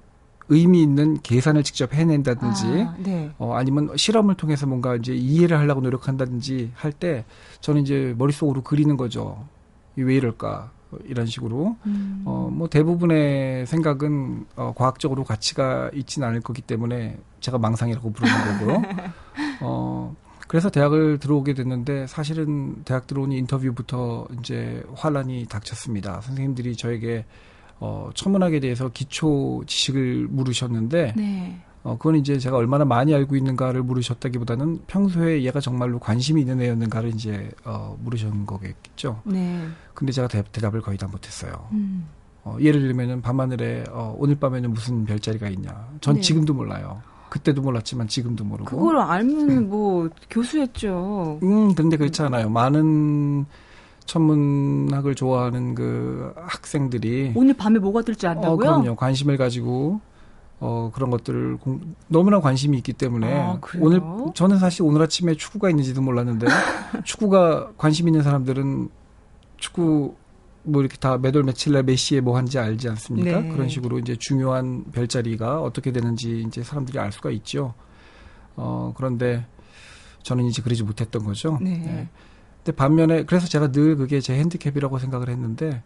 의미 0.48 0.83
있는 0.83 1.20
계산을 1.22 1.62
직접 1.62 1.94
해낸다든지 1.94 2.66
아, 2.66 2.94
네. 2.98 3.31
어, 3.38 3.55
아니면 3.55 3.96
실험을 3.96 4.35
통해서 4.35 4.66
뭔가 4.66 4.96
이제 4.96 5.14
이해를 5.14 5.57
하려고 5.59 5.81
노력한다든지 5.81 6.72
할 6.74 6.92
때 6.92 7.24
저는 7.61 7.83
이제 7.83 8.14
머릿속으로 8.18 8.62
그리는 8.62 8.96
거죠. 8.96 9.46
이왜 9.96 10.16
이럴까? 10.16 10.72
어, 10.90 10.96
이런 11.05 11.26
식으로. 11.26 11.76
음. 11.87 12.22
어, 12.24 12.50
뭐 12.53 12.68
대부분의 12.68 13.66
생각은 13.66 14.46
어, 14.57 14.72
과학적으로 14.76 15.24
가치가 15.24 15.90
있지는 15.94 16.29
않을 16.29 16.40
거기 16.40 16.62
때문에 16.62 17.18
제가 17.40 17.59
망상이라고 17.59 18.12
부르는 18.12 18.59
거고요. 18.59 18.83
어, 19.62 20.14
그래서 20.48 20.68
대학을 20.68 21.18
들어오게 21.18 21.55
됐는데 21.55 22.07
사실은 22.07 22.83
대학 22.85 23.07
들어오니 23.07 23.38
인터뷰부터 23.38 24.26
이제 24.40 24.83
환란이 24.94 25.46
닥쳤습니다. 25.46 26.20
선생님들이 26.22 26.76
저에게 26.76 27.24
어, 27.79 28.11
천문학에 28.14 28.61
대해서 28.61 28.90
기초 28.90 29.62
지식을 29.66 30.29
물으셨는데 30.29 31.14
네. 31.16 31.61
어, 31.83 31.97
그건 31.97 32.16
이제 32.16 32.38
제가 32.38 32.57
얼마나 32.57 32.85
많이 32.85 33.14
알고 33.14 33.37
있는가를 33.37 33.83
물으셨다기보다는 33.83 34.83
평소에 34.87 35.43
얘가 35.45 35.61
정말로 35.61 35.99
관심이 35.99 36.43
있는 36.43 36.61
애였는가를 36.61 37.11
이제 37.11 37.51
어, 37.64 37.97
물으신 38.03 38.45
거겠죠. 38.47 39.23
네. 39.25 39.66
근데 39.95 40.12
제가 40.12 40.29
대, 40.29 40.43
답을 40.43 40.83
거의 40.83 40.99
다 40.99 41.07
못했어요. 41.07 41.69
음. 41.73 42.07
어, 42.45 42.57
예를 42.61 42.81
들면은 42.81 43.23
밤하늘에 43.23 43.85
어, 43.90 44.14
오늘 44.19 44.35
밤에는 44.35 44.73
무슨 44.73 45.05
별자리가 45.05 45.49
있냐. 45.49 45.88
전 46.01 46.16
네. 46.16 46.21
지금도 46.21 46.53
몰라요. 46.53 47.03
그때도 47.31 47.62
몰랐지만 47.62 48.09
지금도 48.09 48.45
모르고. 48.45 48.77
그걸 48.77 48.99
알면 48.99 49.69
뭐 49.71 50.11
교수했죠. 50.29 51.38
음, 51.43 51.75
근데 51.75 51.97
그렇지 51.97 52.23
않아요. 52.23 52.51
많은 52.51 53.47
천문학을 54.05 55.14
좋아하는 55.14 55.75
그 55.75 56.35
학생들이 56.37 57.33
오늘 57.37 57.55
밤에 57.55 57.79
뭐가 57.79 58.03
뜰지 58.03 58.27
어, 58.27 58.31
안다고요? 58.31 58.59
그럼요. 58.59 58.97
관심을 58.97 59.37
가지고 59.37 60.01
어, 60.61 60.90
그런 60.94 61.11
것들을 61.11 61.57
공, 61.57 61.96
너무나 62.09 62.40
관심이 62.40 62.77
있기 62.77 62.92
때문에 62.92 63.40
아? 63.40 63.61
오늘 63.81 64.03
저는 64.35 64.59
사실 64.59 64.83
오늘 64.83 65.03
아침에 65.03 65.35
축구가 65.35 65.70
있는지도 65.70 66.03
몰랐는데 66.03 66.46
축구가 67.05 67.73
관심 67.79 68.09
있는 68.09 68.23
사람들은 68.23 68.90
축구 69.57 70.14
뭐 70.62 70.83
이렇게 70.83 70.99
다 70.99 71.16
매돌 71.16 71.44
며칠날 71.44 71.83
몇 71.85 71.96
시에 71.96 72.20
뭐 72.20 72.37
하는지 72.37 72.59
알지 72.59 72.90
않습니까? 72.90 73.40
네. 73.40 73.49
그런 73.49 73.68
식으로 73.70 73.99
이제 73.99 74.14
중요한 74.16 74.85
별자리가 74.92 75.62
어떻게 75.62 75.92
되는지 75.92 76.44
이제 76.46 76.62
사람들이 76.62 76.99
알 76.99 77.11
수가 77.11 77.31
있죠. 77.31 77.73
어, 78.57 78.92
그런데 78.94 79.46
저는 80.23 80.44
이제 80.44 80.61
그러지 80.61 80.85
못했던 80.85 81.25
거죠. 81.25 81.59
네. 81.62 82.09
근데 82.62 82.77
반면에 82.77 83.25
그래서 83.25 83.46
제가 83.46 83.73
늘 83.73 83.96
그게 83.96 84.20
제 84.20 84.35
핸디캡이라고 84.35 84.99
생각을 84.99 85.31
했는데 85.31 85.83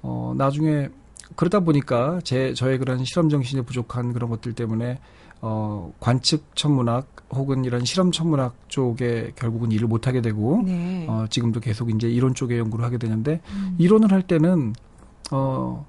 어 0.00 0.32
나중에 0.36 0.88
그러다 1.36 1.60
보니까 1.60 2.20
제 2.24 2.54
저의 2.54 2.78
그런 2.78 3.04
실험 3.04 3.28
정신이 3.28 3.62
부족한 3.62 4.12
그런 4.12 4.30
것들 4.30 4.52
때문에 4.52 4.98
어 5.40 5.92
관측 6.00 6.54
천문학 6.54 7.06
혹은 7.30 7.64
이런 7.64 7.84
실험 7.84 8.12
천문학 8.12 8.54
쪽에 8.68 9.32
결국은 9.36 9.72
일을 9.72 9.88
못 9.88 10.06
하게 10.06 10.20
되고 10.20 10.62
네. 10.64 11.06
어 11.08 11.26
지금도 11.28 11.60
계속 11.60 11.90
이제 11.90 12.08
이론 12.08 12.34
쪽에 12.34 12.58
연구를 12.58 12.84
하게 12.84 12.98
되는데 12.98 13.40
음. 13.50 13.74
이론을 13.78 14.12
할 14.12 14.22
때는 14.22 14.72
어 15.32 15.86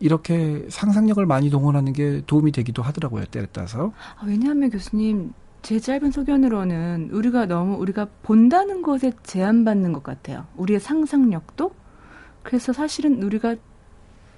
이렇게 0.00 0.66
상상력을 0.68 1.24
많이 1.26 1.48
동원하는 1.48 1.92
게 1.92 2.22
도움이 2.26 2.52
되기도 2.52 2.82
하더라고요 2.82 3.24
때에 3.26 3.46
따라서 3.52 3.92
아, 4.18 4.24
왜냐하면 4.26 4.68
교수님 4.70 5.32
제 5.62 5.78
짧은 5.78 6.10
소견으로는 6.10 7.10
우리가 7.12 7.46
너무 7.46 7.76
우리가 7.76 8.08
본다는 8.22 8.82
것에 8.82 9.12
제한받는 9.22 9.92
것 9.92 10.02
같아요. 10.02 10.46
우리의 10.56 10.80
상상력도 10.80 11.72
그래서 12.42 12.72
사실은 12.72 13.22
우리가 13.22 13.54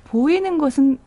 보이는 0.05 0.59
것은 0.59 0.99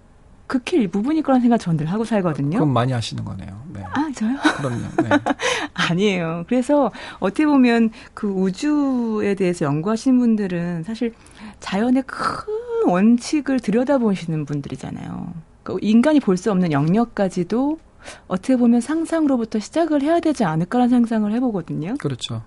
극히 0.47 0.77
일부분일 0.77 1.23
거라는 1.23 1.41
생각 1.41 1.57
전들 1.57 1.87
하고 1.87 2.05
살거든요. 2.05 2.57
그럼 2.57 2.69
많이 2.71 2.93
하시는 2.93 3.23
거네요. 3.25 3.61
네. 3.73 3.83
아 3.91 4.09
저요? 4.15 4.37
그럼요. 4.57 4.77
네. 5.03 5.09
아니에요. 5.73 6.45
그래서 6.47 6.91
어떻게 7.19 7.45
보면 7.45 7.89
그 8.13 8.27
우주에 8.29 9.35
대해서 9.35 9.65
연구하시는 9.65 10.17
분들은 10.17 10.83
사실 10.83 11.13
자연의 11.59 12.03
큰 12.07 12.53
원칙을 12.87 13.59
들여다보시는 13.59 14.45
분들이잖아요. 14.45 15.33
그 15.63 15.77
인간이 15.81 16.21
볼 16.21 16.37
수 16.37 16.49
없는 16.51 16.71
영역까지도 16.71 17.79
어떻게 18.27 18.55
보면 18.55 18.79
상상으로부터 18.79 19.59
시작을 19.59 20.01
해야 20.01 20.21
되지 20.21 20.45
않을까라는 20.45 20.89
상상을 20.89 21.29
해보거든요. 21.33 21.95
그렇죠. 21.99 22.41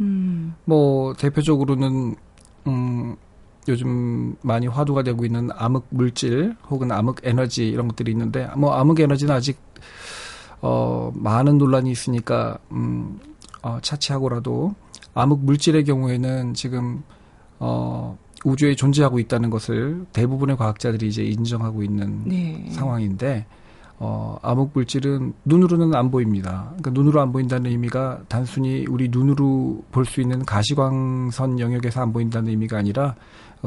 음, 0.00 0.54
뭐 0.64 1.14
대표적으로는 1.14 2.14
음 2.68 3.16
요즘 3.68 4.36
많이 4.42 4.66
화두가 4.66 5.02
되고 5.02 5.24
있는 5.24 5.48
암흑 5.56 5.86
물질 5.90 6.56
혹은 6.68 6.92
암흑 6.92 7.20
에너지 7.22 7.68
이런 7.68 7.88
것들이 7.88 8.12
있는데 8.12 8.48
뭐 8.56 8.74
암흑 8.74 9.00
에너지는 9.00 9.34
아직 9.34 9.58
어 10.60 11.10
많은 11.14 11.58
논란이 11.58 11.90
있으니까 11.90 12.58
음 12.72 13.18
어, 13.62 13.78
차치하고라도 13.80 14.74
암흑 15.14 15.44
물질의 15.44 15.84
경우에는 15.84 16.54
지금 16.54 17.02
어 17.58 18.18
우주에 18.44 18.74
존재하고 18.74 19.18
있다는 19.18 19.48
것을 19.48 20.04
대부분의 20.12 20.56
과학자들이 20.56 21.08
이제 21.08 21.22
인정하고 21.24 21.82
있는 21.82 22.24
네. 22.28 22.66
상황인데 22.70 23.46
어, 23.98 24.36
암흑 24.42 24.72
물질은 24.74 25.32
눈으로는 25.44 25.94
안 25.94 26.10
보입니다. 26.10 26.66
그러니까 26.76 26.90
눈으로 26.90 27.20
안 27.22 27.32
보인다는 27.32 27.70
의미가 27.70 28.22
단순히 28.28 28.84
우리 28.88 29.08
눈으로 29.08 29.82
볼 29.92 30.04
수 30.04 30.20
있는 30.20 30.44
가시광선 30.44 31.60
영역에서 31.60 32.02
안 32.02 32.12
보인다는 32.12 32.50
의미가 32.50 32.76
아니라 32.78 33.14
어, 33.14 33.14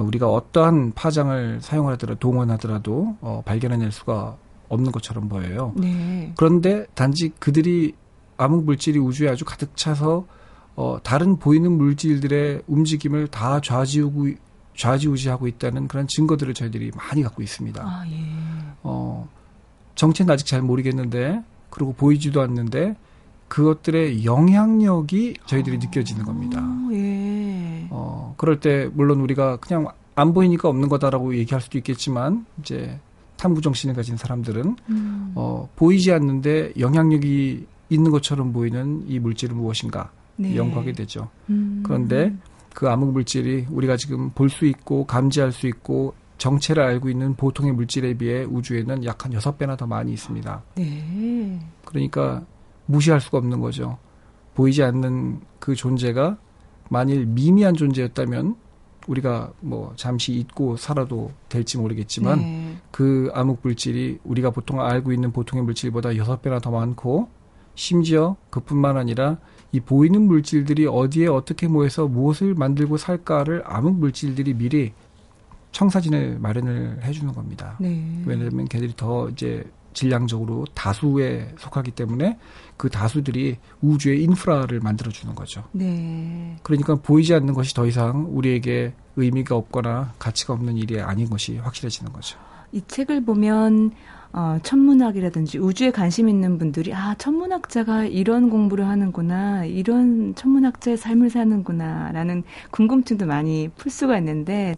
우리가 0.02 0.30
어떠한 0.30 0.94
파장을 0.94 1.60
사용하더라도 1.62 2.20
동원하더라도 2.20 3.18
어, 3.22 3.42
발견해낼 3.46 3.92
수가 3.92 4.38
없는 4.70 4.92
것처럼 4.92 5.30
보여요. 5.30 5.74
네. 5.76 6.34
그런데 6.36 6.86
단지 6.94 7.30
그들이 7.40 7.94
암흑 8.38 8.66
물질이 8.66 9.00
우주에 9.00 9.30
아주 9.30 9.46
가득 9.46 9.76
차서 9.76 10.26
어, 10.76 11.00
다른 11.02 11.38
보이는 11.38 11.72
물질들의 11.72 12.62
움직임을 12.68 13.28
다 13.28 13.60
좌지우고 13.60 14.28
좌지우지하고 14.76 15.48
있다는 15.48 15.88
그런 15.88 16.08
증거들을 16.08 16.54
저희들이 16.54 16.92
많이 16.96 17.24
갖고 17.24 17.42
있습니다. 17.42 17.82
아, 17.84 18.06
예. 18.08 18.24
어, 18.84 19.28
정체는 19.96 20.32
아직 20.32 20.46
잘 20.46 20.62
모르겠는데, 20.62 21.42
그리고 21.72 21.94
보이지도 21.94 22.42
않는데, 22.42 22.96
그것들의 23.48 24.26
영향력이 24.26 25.36
저희들이 25.46 25.78
느껴지는 25.78 26.26
겁니다. 26.26 26.60
아, 26.62 26.90
예. 26.92 27.88
어, 27.90 28.34
그럴 28.38 28.60
때, 28.60 28.90
물론 28.94 29.22
우리가 29.22 29.58
그냥 29.58 29.88
안 30.16 30.34
보이니까 30.34 30.68
없는 30.70 30.90
거다라고 30.90 31.36
얘기할 31.38 31.62
수도 31.62 31.78
있겠지만, 31.78 32.46
이제 32.60 33.00
탐구 33.38 33.62
정신을 33.62 33.96
가진 33.96 34.18
사람들은, 34.18 34.76
음. 34.90 35.32
어, 35.36 35.70
보이지 35.76 36.12
않는데 36.12 36.74
영향력이 36.78 37.66
있는 37.90 38.12
것처럼 38.12 38.52
보이는 38.52 39.04
이 39.08 39.20
물질은 39.20 39.56
무엇인가 39.56 40.12
네. 40.36 40.56
연구하게 40.56 40.92
되죠. 40.92 41.30
음. 41.50 41.82
그런데 41.86 42.34
그 42.74 42.90
암흑 42.90 43.12
물질이 43.14 43.68
우리가 43.72 43.96
지금 43.96 44.30
볼 44.32 44.50
수 44.50 44.66
있고 44.66 45.06
감지할 45.06 45.52
수 45.52 45.68
있고 45.68 46.14
정체를 46.38 46.84
알고 46.84 47.10
있는 47.10 47.36
보통의 47.36 47.72
물질에 47.74 48.14
비해 48.16 48.44
우주에는 48.44 49.06
약 49.06 49.24
한 49.26 49.34
여섯 49.34 49.58
배나 49.58 49.76
더 49.76 49.88
많이 49.88 50.14
있습니다. 50.14 50.62
네. 50.76 51.60
그러니까 51.86 52.44
무시할 52.88 53.22
수가 53.22 53.38
없는 53.38 53.60
거죠. 53.62 53.98
보이지 54.56 54.82
않는 54.82 55.42
그 55.60 55.76
존재가 55.76 56.38
만일 56.90 57.26
미미한 57.28 57.76
존재였다면 57.76 58.56
우리가 59.08 59.54
뭐 59.62 59.94
잠시 59.96 60.34
잊고 60.34 60.76
살아도 60.76 61.32
될지 61.50 61.78
모르겠지만 61.78 62.40
네. 62.40 62.78
그 62.92 63.30
암흑 63.34 63.60
물질이 63.62 64.20
우리가 64.24 64.50
보통 64.50 64.82
알고 64.82 65.14
있는 65.14 65.32
보통의 65.32 65.64
물질보다 65.64 66.18
여섯 66.18 66.42
배나 66.42 66.60
더 66.60 66.72
많고 66.72 67.30
심지어 67.76 68.36
그뿐만 68.50 68.98
아니라 68.98 69.38
이 69.72 69.80
보이는 69.80 70.22
물질들이 70.22 70.88
어디에 70.88 71.28
어떻게 71.28 71.68
모여서 71.68 72.08
무엇을 72.08 72.56
만들고 72.56 72.98
살까를 72.98 73.64
암흑 73.66 73.96
물질들이 73.96 74.54
미리 74.54 74.94
청사진을 75.72 76.40
마련을 76.40 77.04
해주는 77.04 77.34
겁니다. 77.34 77.78
네. 77.80 78.24
왜냐하면 78.26 78.66
걔들이 78.66 78.94
더 78.96 79.30
이제 79.30 79.64
질량적으로 79.98 80.66
다수에 80.76 81.56
속하기 81.58 81.92
때문에 81.92 82.38
그 82.78 82.88
다수들이 82.88 83.58
우주의 83.82 84.22
인프라를 84.24 84.80
만들어 84.80 85.10
주는 85.10 85.34
거죠. 85.34 85.64
네. 85.72 86.56
그러니까 86.62 86.96
보이지 86.96 87.34
않는 87.34 87.56
것이 87.56 87.74
더 87.74 87.88
이상 87.88 88.28
우리에게 88.30 88.94
의미가 89.16 89.56
없거나 89.56 90.14
가치가 90.20 90.54
없는 90.54 90.78
일이 90.78 91.02
아닌 91.02 91.28
것이 91.28 91.58
확실해지는 91.58 92.14
거죠. 92.14 92.38
이 92.72 92.82
책을 92.88 93.26
보면 93.26 93.92
어, 94.34 94.60
천문학이라든지 94.62 95.58
우주에 95.58 95.90
관심 95.90 96.30
있는 96.30 96.60
분들이 96.60 96.94
아 96.94 97.16
천문학자가 97.16 98.06
이런 98.06 98.52
공부를 98.52 98.88
하는구나 98.88 99.66
이런 99.66 100.36
천문학자의 100.36 100.98
삶을 100.98 101.32
사는구나라는 101.32 102.44
궁금증도 102.70 103.26
많이 103.26 103.70
풀 103.78 103.90
수가 103.90 104.20
있는데 104.20 104.76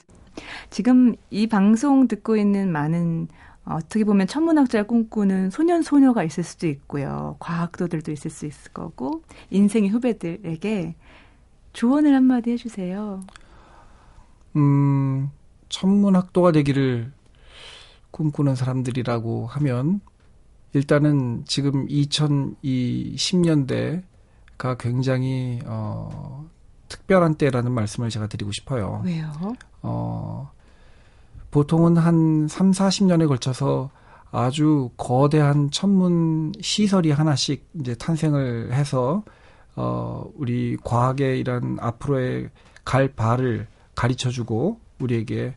지금 0.69 1.15
이 1.29 1.47
방송 1.47 2.07
듣고 2.07 2.37
있는 2.37 2.71
많은 2.71 3.27
어, 3.69 3.75
어떻게 3.75 4.03
보면 4.03 4.27
천문학자를 4.27 4.87
꿈꾸는 4.87 5.51
소년 5.51 5.83
소녀가 5.83 6.23
있을 6.23 6.43
수도 6.43 6.67
있고요 6.67 7.37
과학도들도 7.39 8.11
있을 8.11 8.31
수 8.31 8.45
있을 8.45 8.73
거고 8.73 9.23
인생의 9.51 9.91
후배들에게 9.91 10.95
조언을 11.73 12.15
한마디 12.15 12.51
해주세요. 12.51 13.21
음, 14.55 15.29
천문학도가 15.69 16.51
되기를 16.51 17.11
꿈꾸는 18.11 18.55
사람들이라고 18.55 19.47
하면 19.47 20.01
일단은 20.73 21.45
지금 21.45 21.87
2010년대가 21.87 24.03
굉장히 24.79 25.59
어, 25.65 26.47
특별한 26.87 27.35
때라는 27.35 27.71
말씀을 27.71 28.09
제가 28.09 28.25
드리고 28.27 28.51
싶어요. 28.51 29.01
왜요? 29.05 29.31
어, 29.81 30.48
보통은 31.51 31.97
한 31.97 32.47
3, 32.47 32.71
40년에 32.71 33.27
걸쳐서 33.27 33.89
아주 34.31 34.91
거대한 34.97 35.71
천문 35.71 36.51
시설이 36.61 37.11
하나씩 37.11 37.67
이제 37.79 37.95
탄생을 37.95 38.73
해서 38.73 39.23
어, 39.75 40.29
우리 40.35 40.77
과학의 40.83 41.39
이런 41.39 41.77
앞으로의 41.79 42.49
갈 42.85 43.07
발을 43.07 43.67
가르쳐 43.95 44.29
주고 44.29 44.79
우리에게 44.99 45.55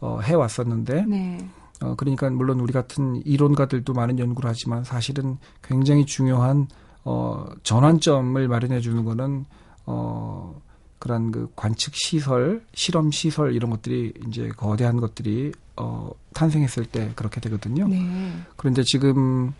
어, 0.00 0.20
해 0.20 0.34
왔었는데 0.34 1.06
네. 1.06 1.38
어, 1.82 1.94
그러니까 1.96 2.30
물론 2.30 2.60
우리 2.60 2.72
같은 2.72 3.22
이론가들도 3.24 3.92
많은 3.92 4.18
연구를 4.18 4.48
하지만 4.48 4.84
사실은 4.84 5.38
굉장히 5.62 6.06
중요한 6.06 6.68
어, 7.04 7.46
전환점을 7.64 8.46
마련해 8.46 8.80
주는 8.80 9.04
거는 9.04 9.46
어, 9.86 10.60
그런 11.02 11.32
그 11.32 11.50
관측 11.56 11.96
시설, 11.96 12.62
실험 12.74 13.10
시설 13.10 13.56
이런 13.56 13.70
것들이 13.70 14.12
이제 14.28 14.46
거대한 14.56 14.98
것들이 15.00 15.50
어 15.76 16.12
탄생했을 16.32 16.84
때 16.86 17.10
그렇게 17.16 17.40
되거든요. 17.40 17.88
네. 17.88 18.32
그런데 18.56 18.84
지금 18.84 19.52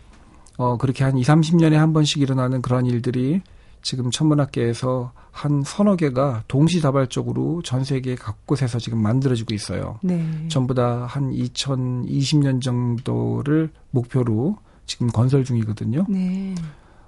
어 0.55 0.77
그렇게 0.77 1.03
한 1.03 1.17
2, 1.17 1.21
30년에 1.21 1.73
한 1.73 1.91
번씩 1.91 2.21
일어나는 2.21 2.61
그런 2.61 2.85
일들이 2.85 3.41
지금 3.81 4.09
천문학계에서 4.09 5.11
한 5.31 5.63
서너 5.65 5.97
개가 5.97 6.45
동시다발적으로 6.47 7.61
전 7.61 7.83
세계 7.83 8.15
각곳에서 8.15 8.79
지금 8.79 9.01
만들어지고 9.01 9.53
있어요. 9.53 9.99
네. 10.01 10.47
전부 10.47 10.73
다 10.73 11.05
한 11.09 11.29
2020년 11.33 12.61
정도를 12.61 13.69
목표로 13.91 14.55
지금 14.85 15.07
건설 15.07 15.43
중이거든요. 15.43 16.05
네. 16.07 16.55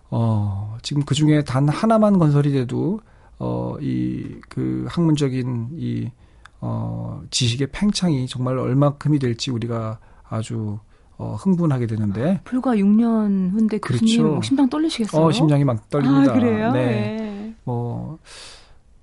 어, 0.10 0.78
지금 0.82 1.06
그 1.06 1.16
중에 1.16 1.42
단 1.46 1.70
하나만 1.70 2.20
건설이 2.20 2.52
돼도, 2.52 3.00
어, 3.40 3.76
이, 3.82 4.40
그 4.50 4.86
학문적인 4.90 5.70
이, 5.74 6.12
어, 6.62 7.22
지식의 7.30 7.68
팽창이 7.72 8.28
정말 8.28 8.58
얼마큼이 8.58 9.20
될지 9.20 9.52
우리가 9.52 10.00
아주, 10.28 10.80
어, 11.18 11.36
흥분하게 11.36 11.88
되는데. 11.88 12.42
불과 12.44 12.76
6년 12.76 13.52
후인데 13.52 13.80
교수님 13.80 14.24
그렇죠. 14.24 14.42
심장 14.42 14.70
떨리시겠어요? 14.70 15.26
어, 15.26 15.32
심장이 15.32 15.64
막 15.64 15.90
떨립니다. 15.90 16.32
아, 16.32 16.36
그래요? 16.36 16.72
네. 16.72 16.86
네. 16.86 17.56
뭐, 17.64 18.20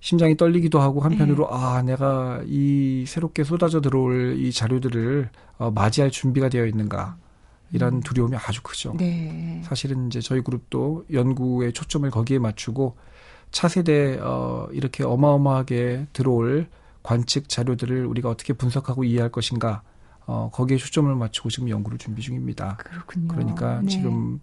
심장이 0.03 0.37
떨리기도 0.37 0.81
하고 0.81 1.01
한편으로 1.01 1.47
아 1.55 1.81
내가 1.83 2.43
이 2.45 3.05
새롭게 3.07 3.45
쏟아져 3.45 3.81
들어올 3.81 4.37
이 4.37 4.51
자료들을 4.51 5.31
어, 5.59 5.71
맞이할 5.71 6.11
준비가 6.11 6.49
되어 6.49 6.67
있는가 6.67 7.17
이런 7.73 7.95
음. 7.95 8.01
두려움이 8.01 8.37
아주 8.37 8.63
크죠. 8.63 8.95
네. 8.99 9.63
사실은 9.65 10.09
이제 10.09 10.21
저희 10.21 10.41
그룹도 10.41 11.07
연구의 11.13 11.73
초점을 11.73 12.11
거기에 12.11 12.41
맞추고 12.41 12.97
차세대 13.53 14.19
어 14.21 14.69
이렇게 14.73 15.05
어마어마하게 15.05 16.09
들어올 16.13 16.67
관측 17.03 17.49
자료들을 17.49 18.07
우리가 18.07 18.29
어떻게 18.29 18.53
분석하고 18.53 19.05
이해할 19.05 19.31
것인가 19.31 19.83
어 20.27 20.51
거기에 20.53 20.77
초점을 20.77 21.15
맞추고 21.15 21.51
지금 21.51 21.69
연구를 21.69 21.99
준비 21.99 22.23
중입니다. 22.23 22.77
그렇군요. 22.79 23.29
그러니까 23.29 23.81
네. 23.81 23.89
지금 23.89 24.41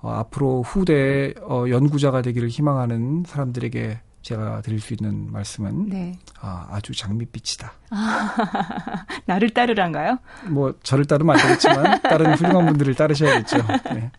어 0.00 0.10
앞으로 0.10 0.62
후대 0.62 1.34
어 1.42 1.64
연구자가 1.68 2.22
되기를 2.22 2.48
희망하는 2.48 3.24
사람들에게 3.26 4.00
제가 4.22 4.62
드릴 4.62 4.80
수 4.80 4.94
있는 4.94 5.30
말씀은 5.32 5.88
네. 5.88 6.18
아, 6.40 6.68
아주 6.70 6.94
장밋빛이다. 6.94 7.72
나를 9.26 9.50
따르란가요? 9.50 10.18
뭐 10.48 10.74
저를 10.82 11.04
따르면 11.04 11.36
안 11.36 11.42
되겠지만 11.42 12.02
다른 12.02 12.34
훌륭한 12.34 12.66
분들을 12.66 12.94
따르셔야겠죠. 12.94 13.58
네. 13.94 14.10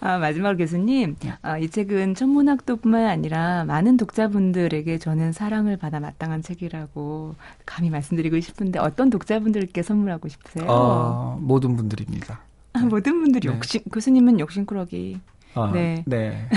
아, 0.00 0.18
마지막으로 0.18 0.58
교수님, 0.58 1.16
아, 1.42 1.58
이 1.58 1.68
책은 1.68 2.16
천문학도뿐만 2.16 3.06
아니라 3.06 3.64
많은 3.64 3.96
독자분들에게 3.96 4.98
저는 4.98 5.32
사랑을 5.32 5.76
받아 5.76 6.00
마땅한 6.00 6.42
책이라고 6.42 7.36
감히 7.64 7.88
말씀드리고 7.90 8.40
싶은데 8.40 8.80
어떤 8.80 9.10
독자분들께 9.10 9.82
선물하고 9.82 10.28
싶으세요? 10.28 10.66
어, 10.68 11.38
모든 11.40 11.76
분들입니다. 11.76 12.40
아, 12.72 12.78
모든 12.80 13.20
분들이 13.20 13.46
네. 13.46 13.54
욕심, 13.54 13.82
교수님은 13.92 14.40
욕심꾸러기. 14.40 15.20
아, 15.54 15.70
네. 15.72 16.02
네. 16.06 16.48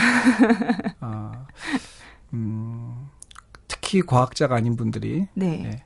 아, 1.01 1.45
음, 2.35 3.07
특히 3.67 4.01
과학자가 4.01 4.55
아닌 4.55 4.75
분들이 4.75 5.27
네. 5.33 5.57
네. 5.57 5.83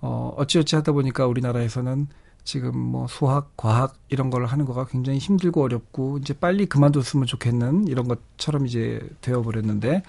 어, 0.00 0.34
어찌어찌 0.36 0.74
하다 0.76 0.92
보니까 0.92 1.26
우리나라에서는 1.26 2.08
지금 2.44 2.76
뭐 2.76 3.06
수학, 3.06 3.56
과학 3.56 3.94
이런 4.08 4.30
걸 4.30 4.46
하는 4.46 4.64
거가 4.64 4.86
굉장히 4.86 5.18
힘들고 5.18 5.62
어렵고 5.62 6.18
이제 6.18 6.34
빨리 6.34 6.66
그만뒀으면 6.66 7.26
좋겠는 7.26 7.86
이런 7.86 8.08
것처럼 8.08 8.66
이제 8.66 9.00
되어버렸는데 9.20 10.02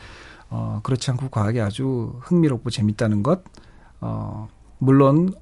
어, 0.49 0.79
그렇지 0.83 1.11
않고 1.11 1.29
과학이 1.29 1.61
아주 1.61 2.19
흥미롭고 2.21 2.69
재밌다는 2.69 3.21
것. 3.21 3.43
어, 4.01 4.47
물론 4.79 5.33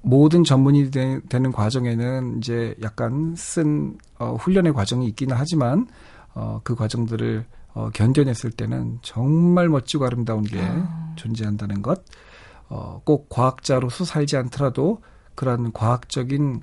모든 0.00 0.42
전문이 0.42 0.90
되, 0.90 1.20
는 1.38 1.52
과정에는 1.52 2.38
이제 2.38 2.74
약간 2.82 3.34
쓴 3.36 3.98
어, 4.18 4.34
훈련의 4.34 4.72
과정이 4.72 5.06
있기는 5.08 5.36
하지만 5.36 5.86
어, 6.34 6.60
그 6.64 6.74
과정들을 6.74 7.44
어, 7.78 7.90
견뎌냈을 7.90 8.50
때는 8.50 8.98
정말 9.02 9.68
멋지고 9.68 10.06
아름다운 10.06 10.42
게 10.42 10.60
아. 10.60 11.12
존재한다는 11.14 11.80
것. 11.80 12.02
어, 12.68 13.00
꼭 13.04 13.28
과학자로서 13.28 14.04
살지 14.04 14.36
않더라도 14.36 15.00
그러한 15.36 15.72
과학적인 15.72 16.62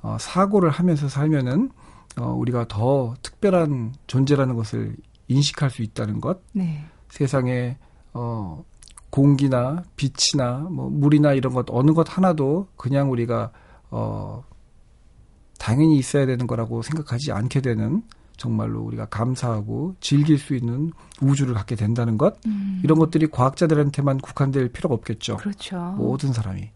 어, 0.00 0.16
사고를 0.18 0.70
하면서 0.70 1.06
살면은 1.06 1.70
어, 2.16 2.32
우리가 2.32 2.66
더 2.66 3.14
특별한 3.20 3.94
존재라는 4.06 4.54
것을 4.54 4.96
인식할 5.28 5.68
수 5.68 5.82
있다는 5.82 6.22
것. 6.22 6.40
네. 6.52 6.82
세상에 7.10 7.76
어, 8.14 8.64
공기나 9.10 9.82
빛이나 9.96 10.66
뭐 10.70 10.88
물이나 10.88 11.34
이런 11.34 11.52
것 11.52 11.66
어느 11.68 11.92
것 11.92 12.16
하나도 12.16 12.68
그냥 12.76 13.10
우리가 13.10 13.52
어, 13.90 14.42
당연히 15.58 15.98
있어야 15.98 16.24
되는 16.24 16.46
거라고 16.46 16.80
생각하지 16.80 17.32
않게 17.32 17.60
되는 17.60 18.02
정말로 18.36 18.80
우리가 18.82 19.06
감사하고 19.06 19.96
즐길 20.00 20.38
수 20.38 20.54
있는 20.54 20.92
우주를 21.20 21.54
갖게 21.54 21.76
된다는 21.76 22.18
것 22.18 22.36
음, 22.46 22.80
이런 22.82 22.98
것들이 22.98 23.28
과학자들한테만 23.28 24.18
국한될 24.18 24.68
필요가 24.68 24.94
없겠죠. 24.94 25.36
그렇죠. 25.36 25.94
모든 25.96 26.32
사람이 26.32 26.70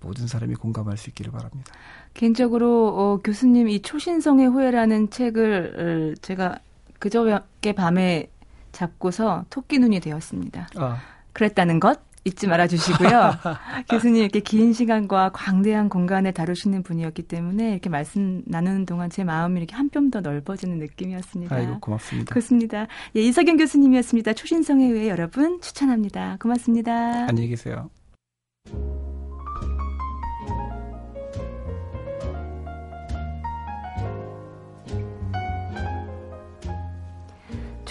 모든 0.00 0.26
사람이 0.26 0.54
공감할 0.56 0.96
수 0.96 1.10
있기를 1.10 1.32
바랍니다. 1.32 1.72
개인적으로 2.14 2.88
어, 2.88 3.20
교수님 3.22 3.68
이 3.68 3.80
초신성의 3.82 4.48
후회라는 4.48 5.10
책을 5.10 6.14
어, 6.16 6.20
제가 6.22 6.58
그저께 6.98 7.72
밤에 7.72 8.30
잡고서 8.72 9.44
토끼 9.50 9.78
눈이 9.78 10.00
되었습니다. 10.00 10.68
아, 10.76 10.98
그랬다는 11.32 11.80
것 11.80 12.00
잊지 12.24 12.46
말아 12.46 12.66
주시고요. 12.68 13.32
교수님 13.90 14.22
이렇게 14.22 14.40
긴 14.40 14.72
시간과 14.72 15.30
광대한 15.32 15.88
공간에 15.88 16.30
다루시는 16.30 16.82
분이었기 16.82 17.22
때문에 17.24 17.72
이렇게 17.72 17.90
말씀 17.90 18.42
나누는 18.46 18.86
동안 18.86 19.10
제 19.10 19.24
마음이 19.24 19.58
이렇게 19.58 19.74
한 19.74 19.88
뼘 19.90 20.10
더 20.10 20.20
넓어지는 20.20 20.78
느낌이었습니다. 20.78 21.54
아이고 21.54 21.80
고맙습니다. 21.80 22.30
그렇습니다. 22.30 22.86
예, 23.16 23.20
이석영 23.22 23.56
교수님이었습니다. 23.56 24.32
초신성의 24.34 24.90
후회 24.90 25.08
여러분 25.08 25.60
추천합니다. 25.60 26.36
고맙습니다. 26.40 27.26
안녕히 27.28 27.48
계세요. 27.48 27.90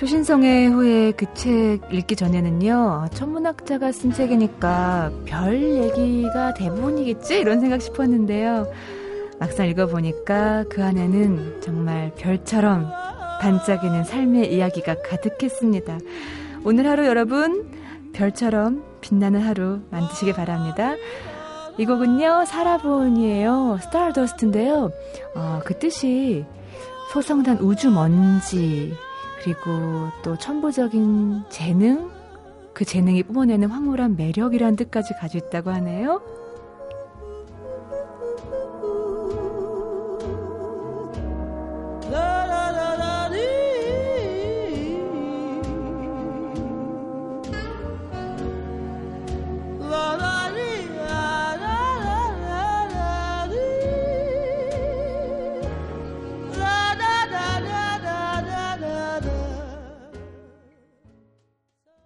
초신성의 0.02 0.70
후에 0.70 1.12
그 1.12 1.28
책 1.36 1.82
읽기 1.92 2.16
전에는요, 2.16 3.10
천문학자가 3.14 3.92
쓴 3.92 4.12
책이니까 4.12 5.12
별 5.26 5.62
얘기가 5.62 6.56
대부분이겠지? 6.56 7.38
이런 7.38 7.60
생각 7.60 7.84
싶었는데요. 7.84 8.66
막상 9.40 9.68
읽어보니까 9.68 10.64
그 10.72 10.84
안에는 10.84 11.62
정말 11.62 12.12
별처럼 12.18 12.90
반짝이는 13.42 14.04
삶의 14.04 14.52
이야기가 14.52 15.04
가득했습니다. 15.08 16.00
오늘 16.64 16.88
하루 16.88 17.06
여러분, 17.06 17.70
별처럼 18.14 18.84
빛나는 19.02 19.40
하루 19.42 19.82
만드시길 19.92 20.34
바랍니다. 20.34 20.96
이 21.78 21.86
곡은요, 21.86 22.46
사라본이에요. 22.46 23.78
스타더스트인데요. 23.84 24.92
어, 25.36 25.60
그 25.64 25.78
뜻이 25.78 26.44
소성단 27.14 27.60
우주 27.60 27.92
먼지, 27.92 28.96
그리고 29.44 30.10
또 30.24 30.38
천부적인 30.38 31.46
재능, 31.50 32.12
그 32.74 32.86
재능이 32.86 33.24
뿜어내는 33.24 33.70
황홀한 33.70 34.16
매력이라는 34.16 34.76
뜻까지 34.76 35.14
가지고 35.16 35.48
있다고 35.48 35.72
하네요. 35.72 36.22